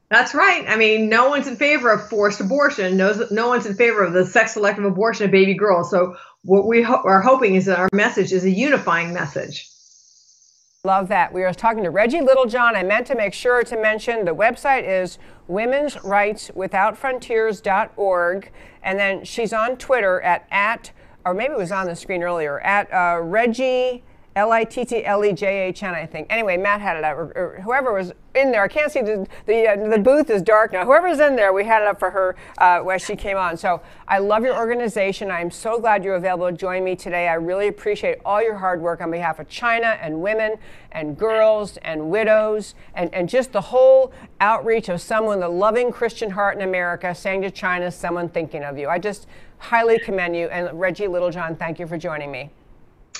[0.09, 0.65] That's right.
[0.69, 2.97] I mean, no one's in favor of forced abortion.
[2.97, 5.91] No, no one's in favor of the sex selective abortion of baby girls.
[5.91, 9.69] So what we ho- are hoping is that our message is a unifying message.
[10.87, 11.33] Love that.
[11.33, 12.77] We were talking to Reggie Littlejohn.
[12.77, 15.19] I meant to make sure to mention the website is
[15.49, 18.53] women's rights without frontiers.org.
[18.85, 20.93] And then she's on Twitter at, at
[21.25, 24.05] or maybe it was on the screen earlier, at uh, Reggie
[24.37, 26.27] L I T T L E J H N, I think.
[26.29, 28.63] Anyway, Matt had it up, or, or whoever was in there.
[28.63, 30.85] I can't see the the, uh, the booth is dark now.
[30.85, 33.57] Whoever's in there, we had it up for her uh, as she came on.
[33.57, 35.31] So I love your organization.
[35.31, 37.29] I'm so glad you're available to join me today.
[37.29, 40.57] I really appreciate all your hard work on behalf of China and women
[40.93, 46.31] and girls and widows and, and just the whole outreach of someone, the loving Christian
[46.31, 48.91] heart in America, saying to China, someone thinking of you.
[48.91, 50.49] I just highly commend you.
[50.49, 52.51] And Reggie Littlejohn, thank you for joining me.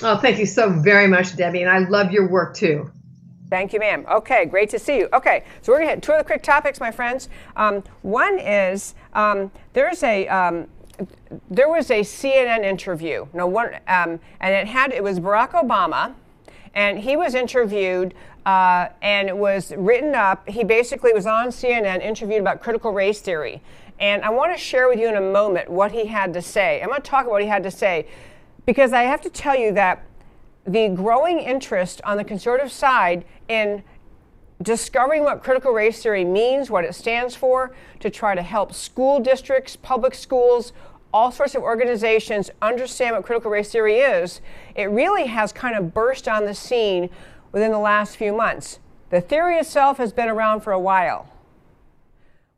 [0.03, 1.61] Oh, thank you so very much, Debbie.
[1.61, 2.91] And I love your work too.
[3.49, 4.05] Thank you, ma'am.
[4.11, 5.09] Okay, great to see you.
[5.13, 7.29] Okay, so we're going to hit two of the quick topics, my friends.
[7.55, 10.67] Um, one is um, there's a um,
[11.49, 13.25] there was a CNN interview.
[13.33, 16.13] No one, um, and it had it was Barack Obama,
[16.75, 18.13] and he was interviewed.
[18.45, 20.47] Uh, and it was written up.
[20.47, 23.61] He basically was on CNN, interviewed about critical race theory.
[23.99, 26.81] And I want to share with you in a moment what he had to say.
[26.81, 28.07] I'm going to talk about what he had to say
[28.67, 30.03] because I have to tell you that
[30.67, 33.81] the growing interest on the conservative side in
[34.61, 39.21] discovering what critical race theory means, what it stands for, to try to help school
[39.21, 40.73] districts, public schools,
[41.13, 44.41] all sorts of organizations understand what critical race theory is,
[44.75, 47.09] it really has kind of burst on the scene
[47.53, 48.79] within the last few months.
[49.11, 51.31] The theory itself has been around for a while.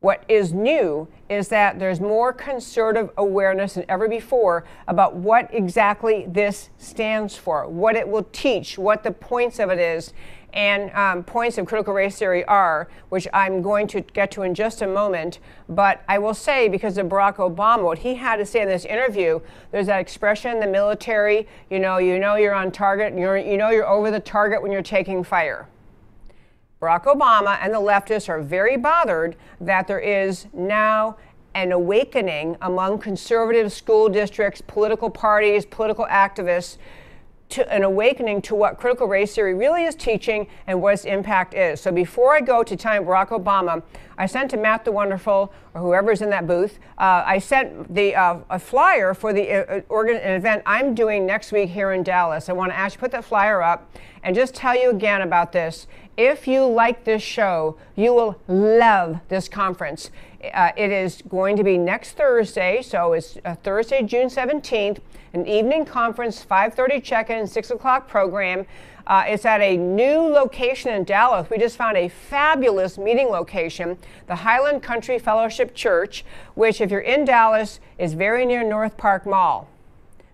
[0.02, 6.26] What is new is that there's more conservative awareness than ever before about what exactly
[6.26, 10.14] this stands for, what it will teach, what the points of it is,
[10.54, 14.56] and um, points of critical race theory are, which I'm going to get to in
[14.56, 15.40] just a moment.
[15.68, 18.86] But I will say, because of Barack Obama, what he had to say in this
[18.86, 23.38] interview, there's that expression in the military, you know, you know you're on target, you're,
[23.38, 25.68] you know you're over the target when you're taking fire.
[26.82, 31.18] Barack Obama and the leftists are very bothered that there is now
[31.54, 36.78] an awakening among conservative school districts, political parties, political activists
[37.50, 41.56] to an awakening to what critical race theory really is teaching and what its impact
[41.56, 41.82] is.
[41.82, 43.82] So before I go to time Barack Obama,
[44.20, 48.16] I sent to Matt the Wonderful or whoever's in that booth, uh, I sent the
[48.16, 52.04] uh, a flyer for the uh, organ, an event I'm doing next week here in
[52.04, 52.50] Dallas.
[52.50, 53.92] I want to ask you put that flyer up
[54.24, 55.88] and just tell you again about this.
[56.20, 60.12] If you like this show, you will love this conference.
[60.54, 65.00] Uh, it is going to be next Thursday, so it's uh, Thursday, June 17th,
[65.32, 68.66] an evening conference, 5:30 check-in, 6 o'clock program.
[69.08, 71.50] Uh, it's at a new location in Dallas.
[71.50, 77.00] We just found a fabulous meeting location, the Highland Country Fellowship Church, which, if you're
[77.00, 79.70] in Dallas, is very near North Park Mall.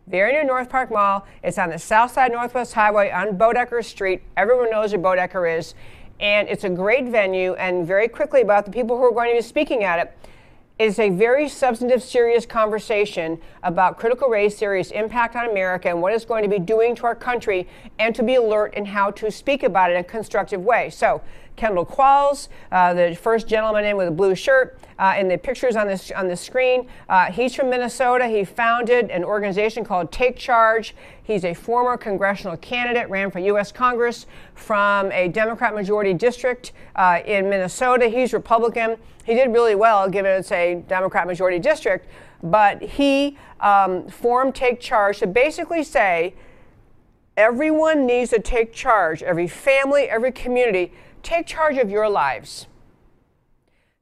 [0.08, 1.26] Very near North Park Mall.
[1.42, 4.22] It's on the South Side Northwest Highway on Boedeker Street.
[4.38, 5.74] Everyone knows where Boedeker is.
[6.20, 7.56] And it's a great venue.
[7.56, 10.18] And very quickly about the people who are going to be speaking at it,
[10.78, 16.14] is a very substantive, serious conversation about critical race theory's impact on America and what
[16.14, 17.66] it's going to be doing to our country,
[17.98, 20.90] and to be alert in how to speak about it in a constructive way.
[20.90, 21.22] So,
[21.56, 24.78] Kendall Qualls, uh, the first gentleman in with a blue shirt.
[24.98, 28.28] Uh, in the pictures on this on the screen, uh, he's from Minnesota.
[28.28, 30.96] He founded an organization called Take Charge.
[31.22, 33.74] He's a former congressional candidate, ran for U.S.
[33.74, 38.08] Congress from a Democrat majority district uh, in Minnesota.
[38.08, 38.96] He's Republican.
[39.26, 42.08] He did really well, given it's a Democrat majority district.
[42.42, 46.36] But he um, formed Take Charge to basically say
[47.38, 49.22] everyone needs to take charge.
[49.24, 50.94] Every family, every community,
[51.26, 52.68] take charge of your lives.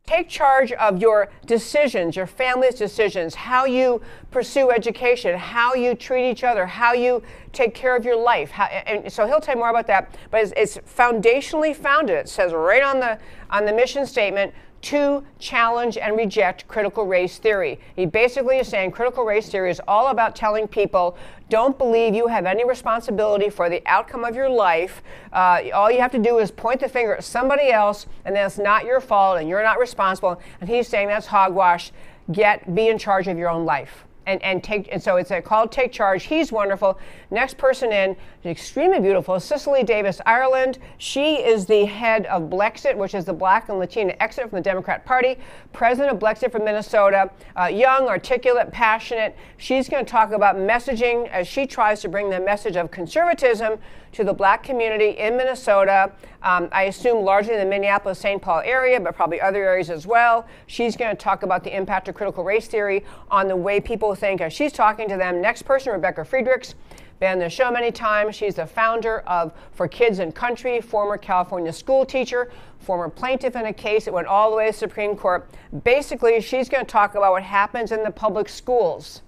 [0.06, 4.02] Take charge of your decisions, your family's decisions, how you
[4.32, 8.52] pursue education, how you treat each other, how you take care of your life.
[8.52, 10.14] How, and so he'll tell you more about that.
[10.30, 12.18] But it's, it's foundationally founded.
[12.18, 13.18] It says right on the
[13.50, 14.54] on the mission statement
[14.84, 17.80] to challenge and reject critical race theory.
[17.96, 21.18] He basically is saying critical race theory is all about telling people
[21.50, 25.02] don't believe you have any responsibility for the outcome of your life.
[25.32, 28.58] Uh, all you have to do is point the finger at somebody else, and that's
[28.58, 30.42] not your fault, and you're not responsible.
[30.60, 31.92] And he's saying that's hogwash.
[32.32, 35.42] Get be in charge of your own life and, and take and so it's a
[35.42, 36.98] called take charge he's wonderful
[37.32, 38.16] next person in
[38.52, 39.40] extremely beautiful.
[39.40, 40.78] Cicely davis ireland.
[40.98, 44.62] She is the head of blexit which is the black and latina exit from the
[44.62, 45.38] democrat party.
[45.72, 47.32] President of blexit from minnesota.
[47.58, 49.38] Uh, young articulate passionate.
[49.58, 53.80] She's going to talk about messaging as she tries to bring the message of conservatism
[54.12, 56.12] to the black community in minnesota.
[56.42, 60.06] Um, i assume largely in the minneapolis st paul area but probably other areas as
[60.06, 60.46] well.
[60.68, 64.14] She's going to talk about the impact of critical race theory on the way people
[64.16, 65.42] think as she's talking to them.
[65.42, 66.76] Next person, Rebecca Friedrichs,
[67.24, 68.36] been on the show many times.
[68.36, 73.66] She's the founder of For Kids and Country, former California school teacher, former plaintiff in
[73.66, 75.50] a case that went all the way to the Supreme Court.
[75.86, 79.22] Basically, she's going to talk about what happens in the public schools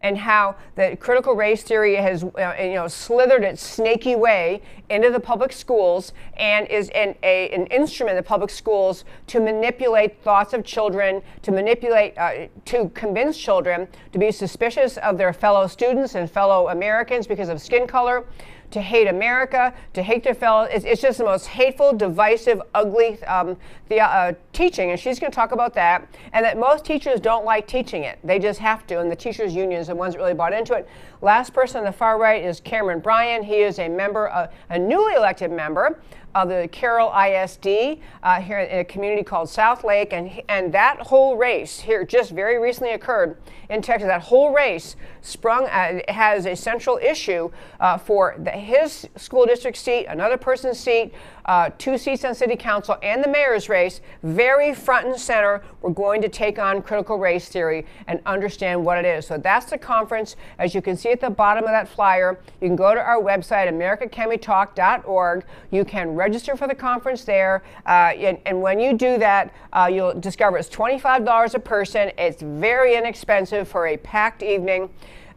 [0.00, 5.10] and how the critical race theory has uh, you know slithered its snaky way into
[5.10, 10.22] the public schools and is an, a, an instrument of the public schools to manipulate
[10.22, 15.66] thoughts of children, to manipulate, uh, to convince children to be suspicious of their fellow
[15.66, 18.24] students and fellow Americans because of skin color,
[18.70, 20.62] to hate America, to hate their fellow.
[20.64, 23.56] It's, just the most hateful, divisive, ugly um,
[23.88, 24.90] the, uh, teaching.
[24.90, 26.06] And she's going to talk about that.
[26.32, 28.18] And that most teachers don't like teaching it.
[28.24, 29.00] They just have to.
[29.00, 30.88] And the teachers' unions are the ones that really bought into it.
[31.22, 33.42] Last person on the far right is Cameron Bryan.
[33.42, 35.98] He is a member, uh, a newly elected member
[36.34, 40.12] of the Carroll ISD uh, here in a community called Southlake.
[40.12, 44.08] And, and that whole race here just very recently occurred in Texas.
[44.08, 47.50] That whole race sprung, uh, has a central issue
[47.80, 51.12] uh, for the, his school district seat, another person's seat,
[51.48, 55.62] uh, two seats on city council, and the mayor's race, very front and center.
[55.80, 59.26] We're going to take on critical race theory and understand what it is.
[59.26, 60.36] So that's the conference.
[60.58, 63.20] As you can see at the bottom of that flyer, you can go to our
[63.20, 65.44] website, americacanwetalk.org.
[65.70, 67.62] You can register for the conference there.
[67.86, 72.10] Uh, and, and, when you do that, uh, you'll discover it's $25 a person.
[72.18, 74.90] It's very inexpensive for a packed evening.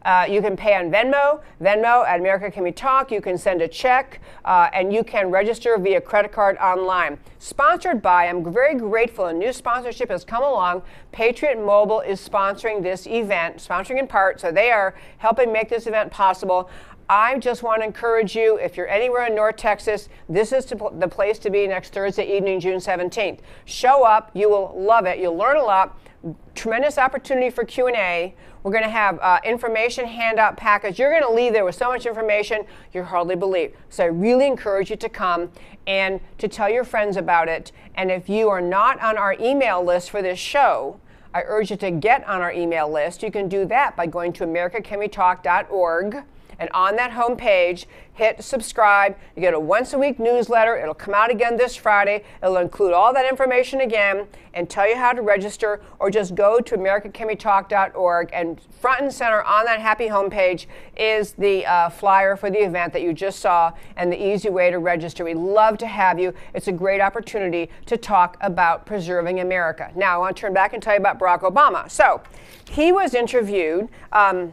[0.04, 3.10] Uh, you can pay on Venmo, Venmo at America Can We Talk.
[3.10, 7.18] You can send a check, uh, and you can register via credit card online.
[7.38, 10.82] Sponsored by, I'm very grateful, a new sponsorship has come along.
[11.12, 15.86] Patriot Mobile is sponsoring this event, sponsoring in part, so they are helping make this
[15.86, 16.68] event possible.
[17.08, 21.08] I just want to encourage you, if you're anywhere in North Texas, this is the
[21.08, 23.40] place to be next Thursday evening, June 17th.
[23.66, 24.30] Show up.
[24.34, 25.18] You will love it.
[25.18, 25.98] You'll learn a lot
[26.54, 30.98] tremendous opportunity for q&a we're going to have uh, information handout package.
[30.98, 33.74] You're going to leave there with so much information you hardly believe.
[33.88, 35.50] So i really encourage you to come
[35.86, 37.72] and to tell your friends about it.
[37.96, 41.00] And if you are not on our email list for this show
[41.34, 43.22] i urge you to get on our email list.
[43.22, 46.24] You can do that by going to americacanwetalk.org
[46.58, 49.16] and on that homepage, hit subscribe.
[49.34, 50.76] You get a once a week newsletter.
[50.76, 52.24] It'll come out again this Friday.
[52.42, 56.60] It'll include all that information again and tell you how to register, or just go
[56.60, 58.30] to AmericaCanWeTalk.org.
[58.34, 62.92] And front and center on that happy homepage is the uh, flyer for the event
[62.92, 65.24] that you just saw and the easy way to register.
[65.24, 66.34] We'd love to have you.
[66.52, 69.90] It's a great opportunity to talk about preserving America.
[69.96, 71.90] Now, I want to turn back and tell you about Barack Obama.
[71.90, 72.20] So,
[72.70, 73.88] he was interviewed.
[74.12, 74.52] Um,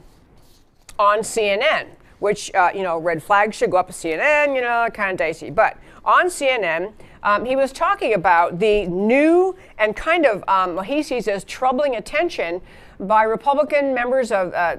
[0.99, 1.87] on CNN,
[2.19, 5.17] which, uh, you know, red flags should go up to CNN, you know, kind of
[5.17, 5.49] dicey.
[5.49, 6.91] But on CNN,
[7.23, 11.43] um, he was talking about the new and kind of, um, what he sees as
[11.45, 12.61] troubling attention
[12.99, 14.75] by Republican members of uh,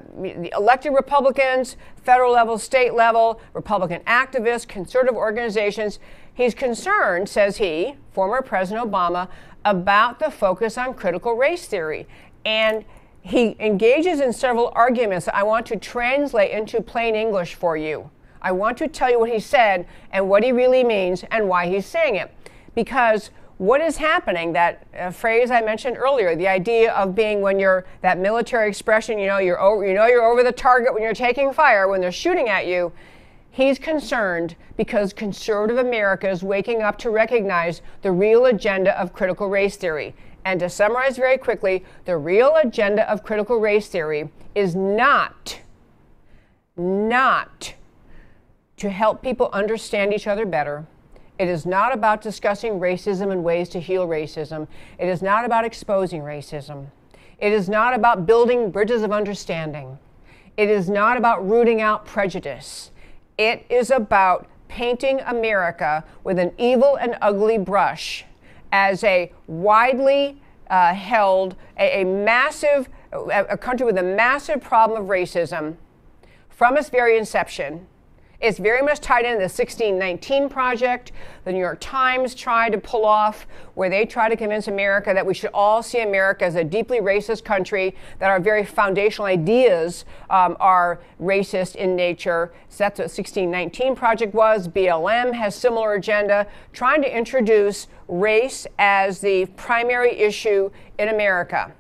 [0.55, 5.99] elected Republicans, federal level, state level, Republican activists, conservative organizations.
[6.35, 9.29] He's concerned, says he, former President Obama,
[9.65, 12.07] about the focus on critical race theory.
[12.45, 12.85] And
[13.23, 18.11] he engages in several arguments I want to translate into plain English for you.
[18.43, 21.67] I want to tell you what he said and what he really means and why
[21.67, 22.33] he's saying it.
[22.75, 27.59] Because what is happening, that uh, phrase I mentioned earlier, the idea of being when
[27.59, 31.03] you're, that military expression, you know, you're over, you know you're over the target when
[31.03, 32.91] you're taking fire, when they're shooting at you,
[33.51, 39.49] he's concerned because conservative America is waking up to recognize the real agenda of critical
[39.49, 40.15] race theory.
[40.45, 45.61] And to summarize very quickly, the real agenda of critical race theory is not,
[46.77, 47.75] not
[48.79, 50.87] to help people understand each other better.
[51.39, 54.69] It is not about discussing racism and ways to heal racism.
[54.99, 56.87] It is not about exposing racism.
[57.39, 59.99] It is not about building bridges of understanding.
[60.57, 62.91] It is not about rooting out prejudice.
[63.41, 68.27] It is about painting America with an evil and ugly brush
[68.71, 75.01] as a widely uh, held, a, a massive, a, a country with a massive problem
[75.01, 75.77] of racism
[76.51, 77.87] from its very inception
[78.41, 81.13] it's very much tied into the 1619 project
[81.45, 85.25] the New York Times tried to pull off, where they try to convince America that
[85.25, 90.05] we should all see America as a deeply racist country, that our very foundational ideas
[90.29, 92.53] um, are racist in nature.
[92.69, 94.69] So that's what 1619 project was.
[94.69, 101.73] BLM has similar agenda, trying to introduce race as the primary issue in America.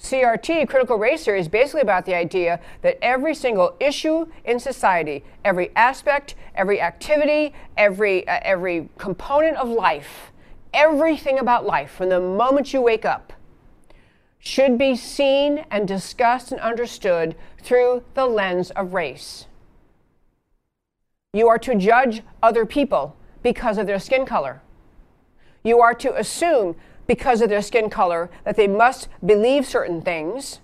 [0.00, 5.22] CRT, critical race theory, is basically about the idea that every single issue in society,
[5.44, 10.32] every aspect, every activity, every, uh, every component of life,
[10.72, 13.34] everything about life from the moment you wake up
[14.38, 19.46] should be seen and discussed and understood through the lens of race.
[21.34, 24.62] You are to judge other people because of their skin color.
[25.62, 26.74] You are to assume
[27.10, 30.60] because of their skin color, that they must believe certain things,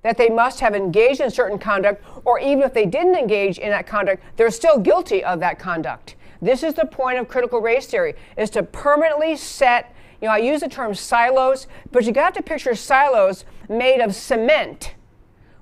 [0.00, 3.68] that they must have engaged in certain conduct, or even if they didn't engage in
[3.68, 6.16] that conduct, they're still guilty of that conduct.
[6.40, 10.38] This is the point of critical race theory, is to permanently set, you know, I
[10.38, 14.94] use the term silos, but you got to picture silos made of cement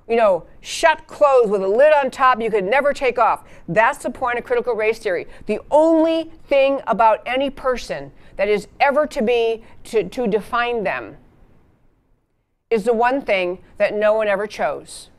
[0.07, 3.43] you know, shut closed with a lid on top you could never take off.
[3.67, 5.27] That's the point of critical race theory.
[5.47, 11.17] The only thing about any person that is ever to be to, to define them
[12.69, 15.09] is the one thing that no one ever chose.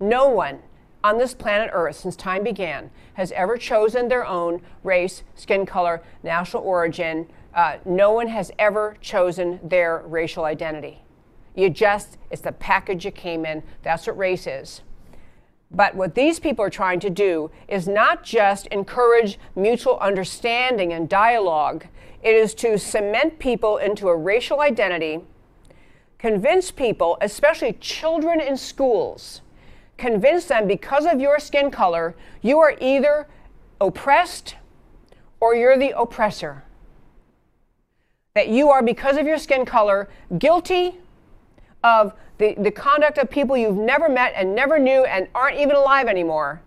[0.00, 0.60] No one
[1.04, 6.02] on this planet Earth since time began has ever chosen their own race, skin color,
[6.22, 7.26] national origin.
[7.54, 11.02] Uh, no one has ever chosen their racial identity.
[11.54, 13.62] You just, it's the package you came in.
[13.82, 14.82] That's what race is.
[15.70, 21.08] But what these people are trying to do is not just encourage mutual understanding and
[21.08, 21.86] dialogue,
[22.22, 25.20] it is to cement people into a racial identity,
[26.18, 29.40] convince people, especially children in schools,
[29.96, 33.26] convince them because of your skin color, you are either
[33.80, 34.56] oppressed
[35.40, 36.64] or you're the oppressor.
[38.34, 40.08] That you are, because of your skin color,
[40.38, 40.98] guilty
[41.82, 45.74] of the, the conduct of people you've never met and never knew and aren't even
[45.74, 46.62] alive anymore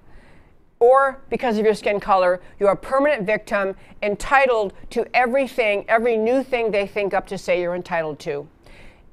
[0.84, 6.43] or because of your skin color, you're a permanent victim entitled to everything, every new
[6.43, 8.45] thing they think up to say you're entitled to.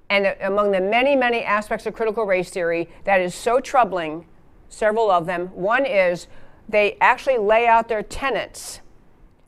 [0.08, 4.26] And among the many, many aspects of critical race theory that is so troubling,
[4.68, 6.26] several of them, one is
[6.68, 8.80] they actually lay out their tenets,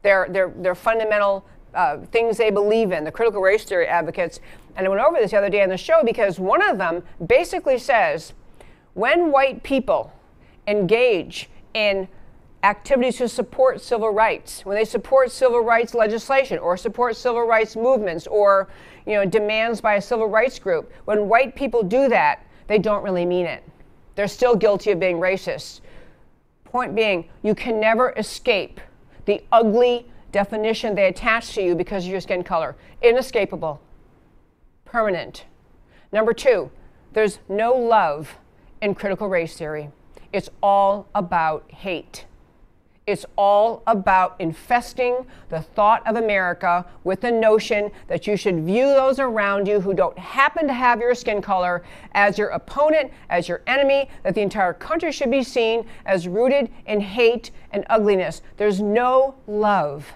[0.02, 1.44] their, their, their fundamental
[1.74, 4.38] uh, things they believe in, the critical race theory advocates.
[4.76, 7.02] And I went over this the other day on the show because one of them
[7.26, 8.32] basically says
[8.94, 10.12] when white people
[10.68, 12.08] engage in
[12.62, 17.74] activities to support civil rights, when they support civil rights legislation or support civil rights
[17.74, 18.68] movements or
[19.06, 23.02] you know, demands by a civil rights group, when white people do that, they don't
[23.02, 23.64] really mean it.
[24.14, 25.80] They're still guilty of being racist.
[26.64, 28.80] Point being, you can never escape
[29.24, 32.76] the ugly definition they attach to you because of your skin color.
[33.02, 33.80] Inescapable,
[34.84, 35.44] permanent.
[36.12, 36.70] Number two,
[37.12, 38.38] there's no love
[38.80, 39.90] in critical race theory.
[40.32, 42.24] It's all about hate.
[43.04, 48.86] It's all about infesting the thought of America with the notion that you should view
[48.86, 53.48] those around you who don't happen to have your skin color as your opponent, as
[53.48, 58.40] your enemy, that the entire country should be seen as rooted in hate and ugliness.
[58.56, 60.12] There's no love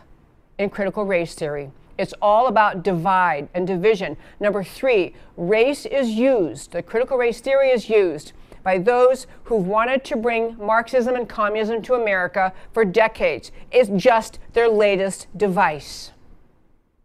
[0.57, 1.73] in critical race theory.
[1.99, 4.17] It's all about divide and division.
[4.39, 8.33] Number three, race is used, the critical race theory is used
[8.67, 13.53] by those who've wanted to bring Marxism and communism to America for decades.
[13.71, 16.11] It's just their latest device.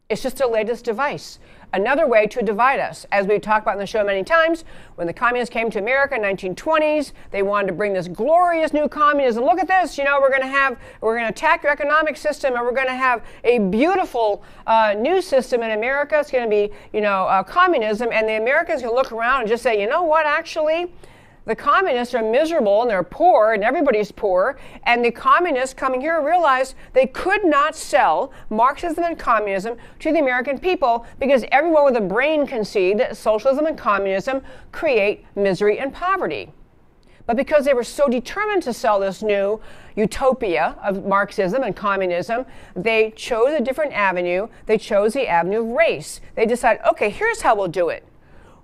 [0.09, 1.37] It's just their latest device.
[1.73, 3.05] another way to divide us.
[3.11, 6.15] As we've talked about in the show many times, when the communists came to America
[6.15, 9.45] in the 1920s, they wanted to bring this glorious new communism.
[9.45, 12.17] Look at this, you know, we're going to have, we're going to attack your economic
[12.17, 16.19] system, and we're going to have a beautiful uh, new system in America.
[16.19, 19.49] It's going to be, you know, uh, communism, and the Americans can look around and
[19.49, 20.91] just say, you know what, actually
[21.45, 24.59] the communists are miserable and they're poor and everybody's poor.
[24.83, 30.19] And the communists coming here realized they could not sell Marxism and communism to the
[30.19, 35.79] American people because everyone with a brain can see that socialism and communism create misery
[35.79, 36.51] and poverty.
[37.25, 39.61] But because they were so determined to sell this new
[39.95, 44.47] utopia of Marxism and communism, they chose a different avenue.
[44.65, 46.21] They chose the avenue of race.
[46.35, 48.05] They decided, okay, here's how we'll do it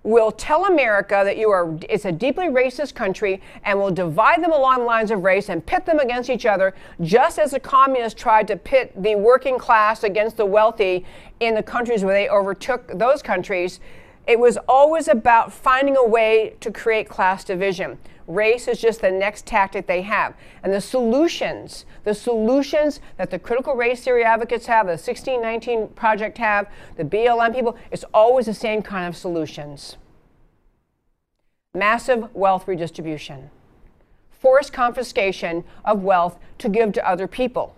[0.07, 4.53] will tell America that you are it's a deeply racist country and will divide them
[4.53, 8.47] along lines of race and pit them against each other just as the communists tried
[8.47, 11.05] to pit the working class against the wealthy
[11.41, 13.81] in the countries where they overtook those countries
[14.27, 17.97] it was always about finding a way to create class division.
[18.27, 20.35] Race is just the next tactic they have.
[20.61, 26.37] And the solutions, the solutions that the critical race theory advocates have, the 1619 Project
[26.37, 29.95] have, the BLM people, it's always the same kind of solutions.
[31.73, 33.49] Massive wealth redistribution,
[34.29, 37.75] forced confiscation of wealth to give to other people.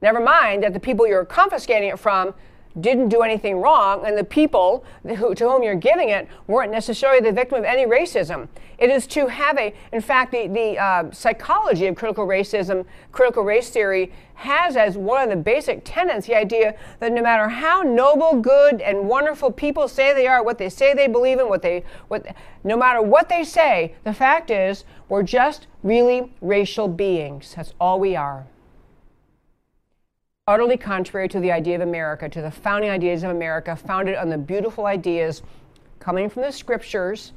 [0.00, 2.34] Never mind that the people you're confiscating it from
[2.80, 7.20] didn't do anything wrong, and the people who, to whom you're giving it weren't necessarily
[7.20, 8.48] the victim of any racism.
[8.78, 13.42] It is to have a, in fact, the, the uh, psychology of critical racism, critical
[13.42, 17.82] race theory, has as one of the basic tenets the idea that no matter how
[17.82, 21.62] noble, good, and wonderful people say they are, what they say they believe in, what
[21.62, 22.26] they, what,
[22.62, 27.54] no matter what they say, the fact is we're just really racial beings.
[27.56, 28.46] That's all we are
[30.48, 34.28] utterly contrary to the idea of America, to the founding ideas of America, founded on
[34.28, 35.42] the beautiful ideas
[35.98, 37.32] coming from the scriptures,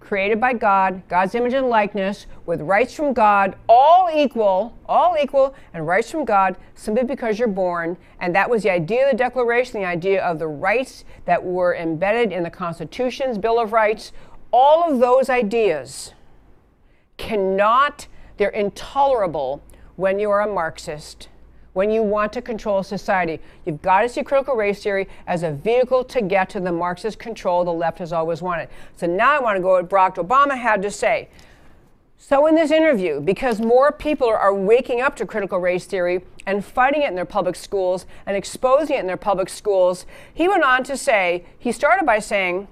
[0.00, 5.54] created by God, God's image and likeness, with rights from God, all equal, all equal,
[5.72, 7.96] and rights from God simply because you're born.
[8.18, 11.76] And that was the idea of the Declaration, the idea of the rights that were
[11.76, 14.10] embedded in the Constitution's Bill of Rights.
[14.52, 16.12] All of those ideas
[17.18, 19.62] cannot, they're intolerable
[19.94, 21.28] when you are a Marxist
[21.72, 23.40] when you want to control society.
[23.64, 27.18] You've got to see critical race theory as a vehicle to get to the Marxist
[27.18, 28.68] control the left has always wanted.
[28.96, 31.28] So now I want to go what Barack Obama had to say.
[32.20, 36.64] So, in this interview, because more people are waking up to critical race theory and
[36.64, 40.04] fighting it in their public schools and exposing it in their public schools,
[40.34, 42.66] he went on to say, he started by saying,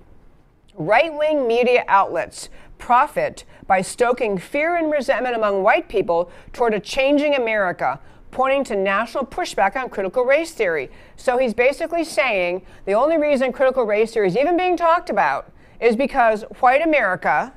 [0.75, 6.81] right wing media outlets profit by stoking fear and resentment among white people toward a
[6.81, 8.01] changing America
[8.37, 10.91] pointing to national pushback on critical race theory.
[11.17, 15.51] So he's basically saying the only reason critical race theory is even being talked about
[15.81, 17.55] is because white America,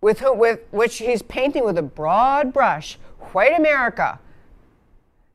[0.00, 2.98] with, who, with which he's painting with a broad brush,
[3.32, 4.18] white America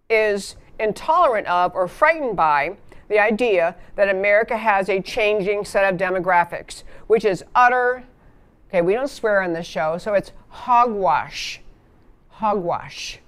[0.09, 2.75] is intolerant of or frightened by
[3.09, 8.05] the idea that America has a changing set of demographics, which is utter,
[8.69, 11.61] okay, we don't swear on this show, so it's hogwash.
[12.29, 13.19] Hogwash.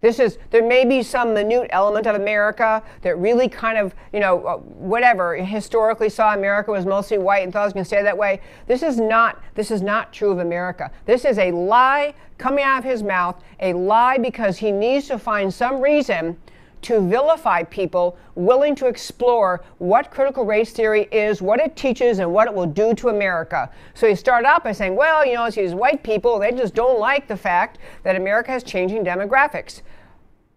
[0.00, 4.20] This is, there may be some minute element of America that really kind of, you
[4.20, 7.88] know, uh, whatever, historically saw America was mostly white and thought it was going to
[7.88, 8.40] stay that way.
[8.66, 10.90] This is not, this is not true of America.
[11.04, 15.18] This is a lie coming out of his mouth, a lie because he needs to
[15.18, 16.38] find some reason
[16.82, 22.32] to vilify people willing to explore what critical race theory is, what it teaches, and
[22.32, 23.70] what it will do to America.
[23.94, 26.74] So he started out by saying, well, you know, it's these white people, they just
[26.74, 29.82] don't like the fact that America has changing demographics.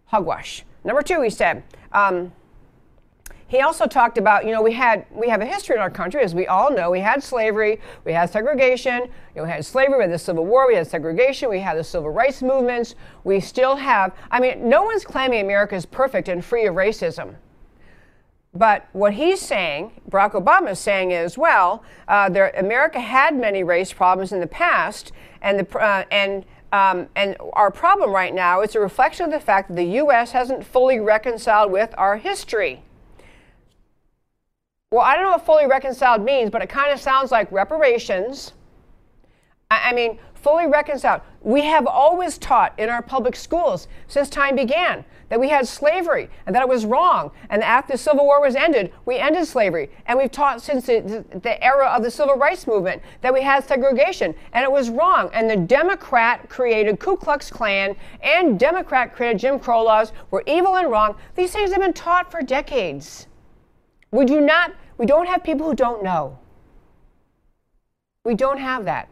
[0.06, 0.64] Hogwash.
[0.84, 1.62] Number two, he said,
[1.92, 2.32] um,
[3.54, 6.22] he also talked about, you know, we had we have a history in our country,
[6.22, 6.90] as we all know.
[6.90, 10.46] We had slavery, we had segregation, you know, we had slavery, we had the Civil
[10.46, 12.94] War, we had segregation, we had the civil rights movements.
[13.22, 14.12] We still have.
[14.30, 17.36] I mean, no one's claiming America is perfect and free of racism.
[18.54, 23.64] But what he's saying, Barack Obama is saying is, well, uh, there, America had many
[23.64, 25.10] race problems in the past,
[25.42, 29.38] and the uh, and um, and our problem right now is a reflection of the
[29.38, 30.32] fact that the U.S.
[30.32, 32.82] hasn't fully reconciled with our history.
[34.94, 38.52] Well, I don't know what fully reconciled means, but it kind of sounds like reparations.
[39.68, 41.22] I, mean, fully reconciled.
[41.40, 46.30] We have always taught in our public schools since time began that we had slavery
[46.46, 47.32] and that it was wrong.
[47.50, 49.90] And after the Civil War was ended, we ended slavery.
[50.06, 53.64] And we've taught since the, the era of the Civil Rights Movement that we had
[53.64, 55.28] segregation and it was wrong.
[55.32, 60.76] And the Democrat created Ku Klux Klan and Democrat created Jim Crow laws were evil
[60.76, 61.16] and wrong.
[61.34, 63.26] These things have been taught for decades.
[64.14, 66.38] We do not, We don't have people who don't know.
[68.24, 69.08] We don't have that.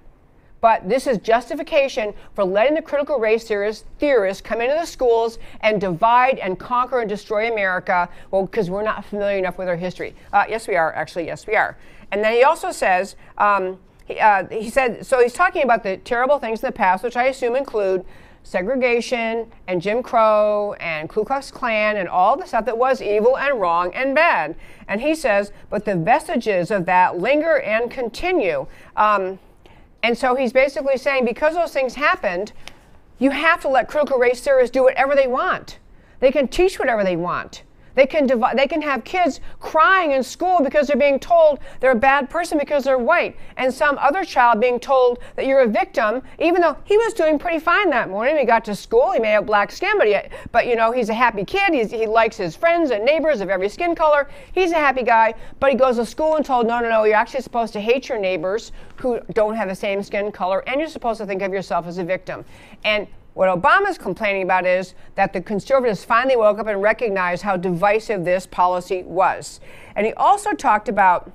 [0.62, 5.80] But this is justification for letting the critical race theorists, come into the schools and
[5.80, 8.08] divide and conquer and destroy America.
[8.30, 10.14] Well, because we're not familiar enough with our history.
[10.32, 10.92] Uh, yes, we are.
[10.94, 11.76] Actually, yes, we are.
[12.12, 15.96] And then he also says, um, he, uh, he said, so he's talking about the
[15.96, 18.04] terrible things in the past, which I assume include
[18.42, 23.38] segregation and Jim Crow and Ku Klux Klan and all the stuff that was evil
[23.38, 24.54] and wrong and bad.
[24.88, 28.66] And he says, but the vestiges of that linger and continue.
[28.96, 29.38] Um,
[30.02, 32.52] and so he's basically saying because those things happened,
[33.18, 35.78] you have to let critical race theorists do whatever they want.
[36.20, 37.62] They can teach whatever they want.
[37.94, 41.96] They can, they can have kids crying in school because they're being told they're a
[41.96, 46.22] bad person because they're white, and some other child being told that you're a victim,
[46.38, 48.36] even though he was doing pretty fine that morning.
[48.38, 50.16] He got to school, he may have black skin, but, he,
[50.50, 51.74] but you know, he's a happy kid.
[51.74, 54.28] He's, he likes his friends and neighbors of every skin color.
[54.52, 57.16] He's a happy guy, but he goes to school and told, no, no, no, you're
[57.16, 60.88] actually supposed to hate your neighbors who don't have the same skin color, and you're
[60.88, 62.44] supposed to think of yourself as a victim.
[62.84, 67.56] And what Obama's complaining about is that the conservatives finally woke up and recognized how
[67.56, 69.60] divisive this policy was.
[69.96, 71.32] And he also talked about,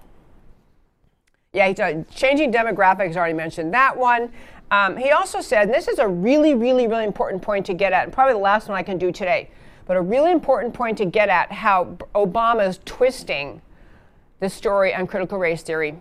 [1.54, 1.74] yeah, he
[2.14, 4.32] changing demographics, already mentioned that one.
[4.70, 7.94] Um, he also said, and this is a really, really, really important point to get
[7.94, 9.50] at, and probably the last one I can do today,
[9.86, 13.62] but a really important point to get at how Obama is twisting
[14.40, 16.00] the story on critical race theory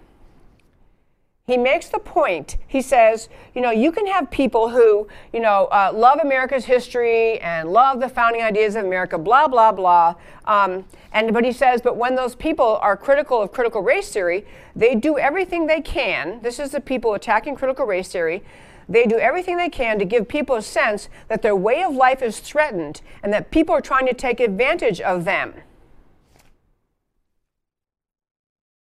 [1.47, 2.57] he makes the point.
[2.67, 7.39] He says, you know, you can have people who, you know, uh, love America's history
[7.41, 10.17] and love the founding ideas of America, blah blah blah.
[10.47, 14.45] Um, and but he says, but when those people are critical of critical race theory,
[14.75, 16.41] they do everything they can.
[16.43, 18.43] This is the people attacking critical race theory.
[18.89, 22.23] They do everything they can to give people a sense that their way of life
[22.23, 25.55] is threatened and that people are trying to take advantage of them.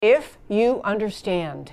[0.01, 1.73] If you understand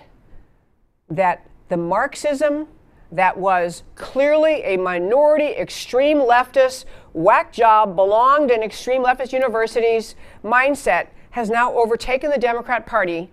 [1.10, 2.68] that the Marxism
[3.12, 11.08] that was clearly a minority extreme leftist whack job belonged in extreme leftist universities mindset
[11.32, 13.32] has now overtaken the Democrat Party.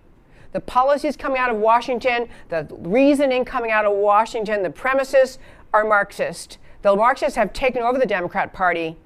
[0.53, 5.37] The policies coming out of Washington, the reasoning coming out of Washington, the premises
[5.73, 6.57] are Marxist.
[6.81, 8.97] The Marxists have taken over the Democrat Party.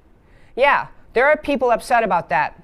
[0.56, 2.61] Yeah, there are people upset about that.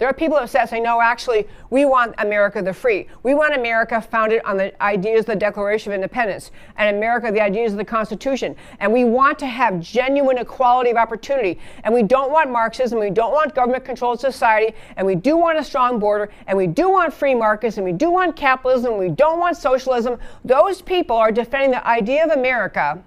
[0.00, 3.06] There are people upset saying, no, actually, we want America the free.
[3.22, 7.42] We want America founded on the ideas of the Declaration of Independence and America, the
[7.42, 8.56] ideas of the Constitution.
[8.78, 11.58] And we want to have genuine equality of opportunity.
[11.84, 15.58] And we don't want Marxism, we don't want government controlled society, and we do want
[15.58, 19.10] a strong border, and we do want free markets, and we do want capitalism, we
[19.10, 20.18] don't want socialism.
[20.46, 23.04] Those people are defending the idea of America.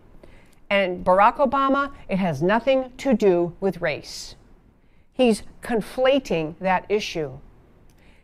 [0.69, 4.35] And Barack Obama, it has nothing to do with race.
[5.13, 7.37] He's conflating that issue.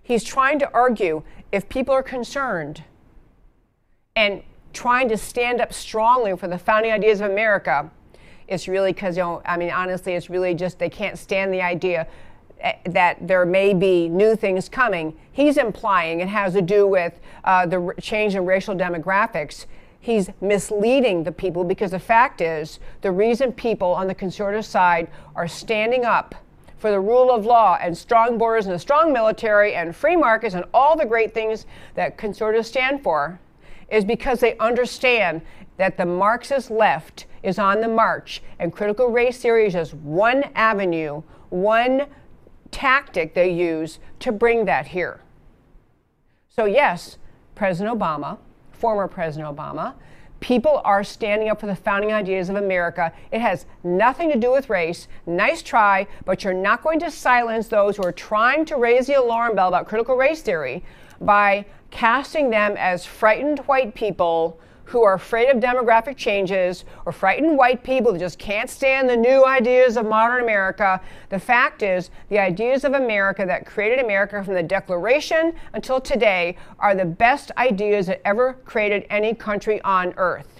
[0.01, 1.21] He's trying to argue
[1.51, 2.83] if people are concerned
[4.15, 4.41] and
[4.73, 7.91] trying to stand up strongly for the founding ideas of America,
[8.47, 11.61] it's really because, you know, I mean, honestly, it's really just they can't stand the
[11.61, 12.07] idea
[12.59, 15.15] eh, that there may be new things coming.
[15.31, 19.67] He's implying it has to do with uh, the change in racial demographics.
[19.99, 25.07] He's misleading the people because the fact is the reason people on the conservative side
[25.35, 26.33] are standing up
[26.79, 30.55] for the rule of law and strong borders and a strong military and free markets
[30.55, 31.65] and all the great things
[31.95, 33.39] that conservatives stand for
[33.89, 35.41] is because they understand
[35.77, 40.43] that the Marxist left is on the march and critical race theory is just one
[40.55, 42.05] avenue, one
[42.71, 45.21] tactic they use to bring that here.
[46.49, 47.17] So, yes,
[47.55, 48.37] President Obama,
[48.71, 49.95] former President Obama,
[50.39, 53.11] People are standing up for the founding ideas of America.
[53.31, 55.07] It has nothing to do with race.
[55.25, 59.13] Nice try, but you're not going to silence those who are trying to raise the
[59.13, 60.83] alarm bell about critical race theory
[61.19, 64.59] by casting them as frightened white people
[64.89, 69.15] who are afraid of demographic changes or frightened white people that just can't stand the
[69.15, 70.99] new ideas of modern America.
[71.29, 76.57] The fact is, the ideas of America that created America from the Declaration until today
[76.79, 80.58] are the best ideas that ever created any country on earth.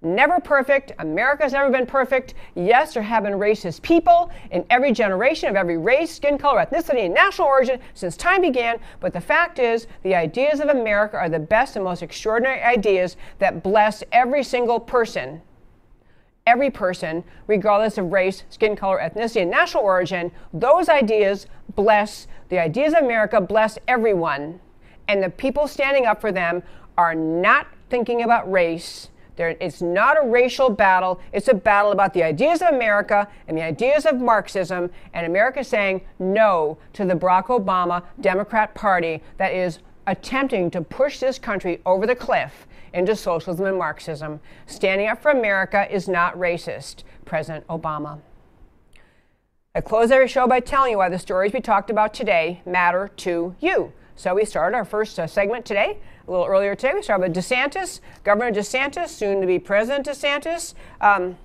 [0.00, 0.92] Never perfect.
[1.00, 2.34] America's never been perfect.
[2.54, 7.06] Yes, there have been racist people in every generation of every race, skin color, ethnicity,
[7.06, 8.78] and national origin since time began.
[9.00, 13.16] But the fact is, the ideas of America are the best and most extraordinary ideas
[13.40, 15.42] that bless every single person.
[16.46, 22.60] Every person, regardless of race, skin color, ethnicity, and national origin, those ideas bless, the
[22.60, 24.60] ideas of America bless everyone.
[25.08, 26.62] And the people standing up for them
[26.96, 29.08] are not thinking about race
[29.38, 31.20] There, it's not a racial battle.
[31.32, 34.90] It's a battle about the ideas of America and the ideas of Marxism.
[35.14, 39.78] And America saying no to the Barack Obama Democrat Party that is
[40.08, 44.40] attempting to push this country over the cliff into socialism and Marxism.
[44.66, 47.04] Standing up for America is not racist.
[47.24, 48.18] President Obama.
[49.74, 53.12] I close every show by telling you why the stories we talked about today matter
[53.18, 53.92] to you.
[54.16, 56.92] So we started our first uh, segment today, a little earlier today.
[56.94, 60.74] We started with DeSantis, Governor DeSantis, soon to be President DeSantis.
[61.00, 61.36] Um,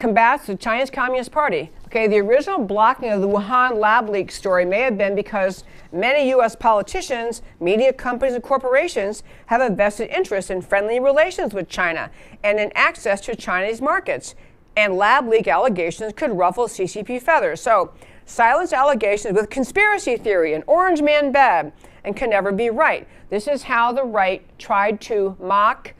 [0.00, 1.70] combats the Chinese Communist Party.
[1.86, 6.28] Okay, the original blocking of the Wuhan lab leak story may have been because many
[6.30, 6.56] U.S.
[6.56, 12.10] politicians, media companies, and corporations have a vested interest in friendly relations with China
[12.42, 14.34] and in access to Chinese markets.
[14.76, 17.60] And lab leak allegations could ruffle CCP feathers.
[17.60, 17.92] So,
[18.26, 21.72] silence allegations with conspiracy theory and orange man bad
[22.04, 23.08] and can never be right.
[23.30, 25.94] This is how the right tried to mock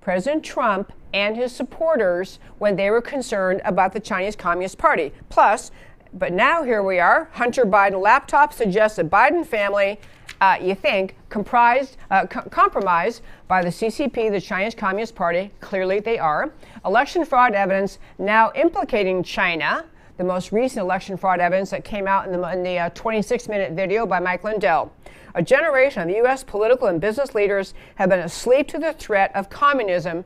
[0.00, 5.12] President Trump and his supporters when they were concerned about the Chinese Communist Party.
[5.28, 5.70] Plus,
[6.12, 9.98] but now here we are, Hunter Biden laptop suggests a Biden family,
[10.40, 15.50] uh, you think, comprised, uh, co- compromised by the CCP, the Chinese Communist Party.
[15.60, 16.52] Clearly they are.
[16.84, 19.86] Election fraud evidence now implicating China.
[20.16, 24.06] The most recent election fraud evidence that came out in the, uh, 26 minute video
[24.06, 24.92] by Mike Lindell.
[25.34, 26.44] A generation of U.S.
[26.44, 30.24] political and business leaders have been asleep to the threat of communism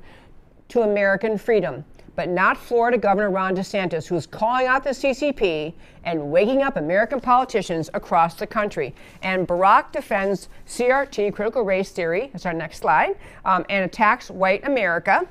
[0.69, 1.87] to American freedom,
[2.17, 5.73] but not Florida Governor Ron DeSantis, who's calling out the CCP
[6.05, 8.95] and waking up American politicians across the country.
[9.23, 13.17] And Barack defends CRT, critical race theory, that's our next slide,
[13.47, 15.27] um, and attacks white America.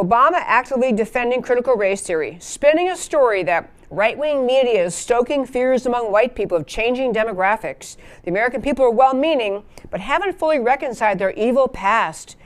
[0.00, 5.44] Obama actively defending critical race theory, spinning a story that right wing media is stoking
[5.44, 7.96] fears among white people of changing demographics.
[8.22, 12.36] The American people are well meaning, but haven't fully reconciled their evil past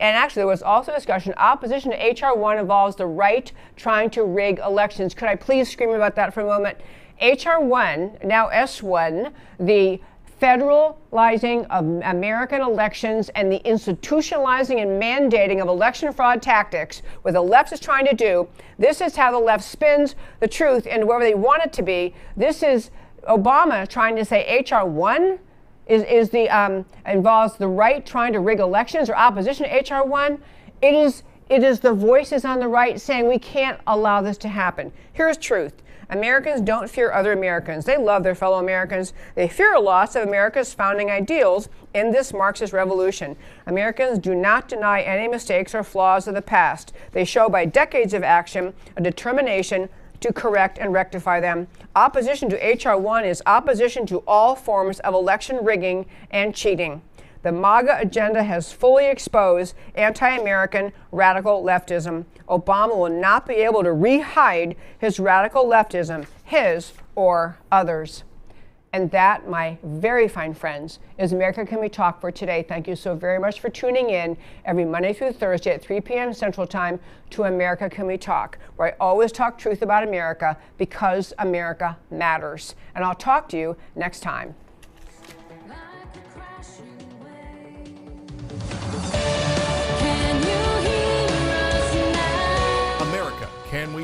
[0.00, 2.36] and actually, there was also discussion opposition to H.R.
[2.36, 5.14] 1 involves the right trying to rig elections.
[5.14, 6.78] Could I please scream about that for a moment?
[7.20, 7.60] H.R.
[7.60, 10.00] 1, now S 1, the
[10.40, 17.40] federalizing of American elections and the institutionalizing and mandating of election fraud tactics, what the
[17.40, 18.48] left is trying to do.
[18.78, 22.14] This is how the left spins the truth into wherever they want it to be.
[22.36, 22.90] This is
[23.28, 24.86] Obama trying to say H.R.
[24.86, 25.38] 1
[25.86, 30.04] is, is the um, involves the right trying to rig elections or opposition to HR
[30.06, 30.42] one.
[30.82, 34.48] It is it is the voices on the right saying we can't allow this to
[34.48, 34.92] happen.
[35.12, 35.74] Here's truth.
[36.08, 37.84] Americans don't fear other Americans.
[37.84, 39.12] They love their fellow Americans.
[39.34, 43.36] They fear a loss of America's founding ideals in this Marxist revolution.
[43.66, 46.92] Americans do not deny any mistakes or flaws of the past.
[47.12, 49.88] They show by decades of action a determination
[50.20, 51.68] to correct and rectify them.
[51.94, 52.98] Opposition to H.R.
[52.98, 57.02] 1 is opposition to all forms of election rigging and cheating.
[57.46, 62.24] The MAGA agenda has fully exposed anti American radical leftism.
[62.48, 68.24] Obama will not be able to rehide his radical leftism, his or others.
[68.92, 72.64] And that, my very fine friends, is America Can We Talk for today.
[72.68, 76.34] Thank you so very much for tuning in every Monday through Thursday at 3 p.m.
[76.34, 76.98] Central Time
[77.30, 82.74] to America Can We Talk, where I always talk truth about America because America matters.
[82.96, 84.56] And I'll talk to you next time.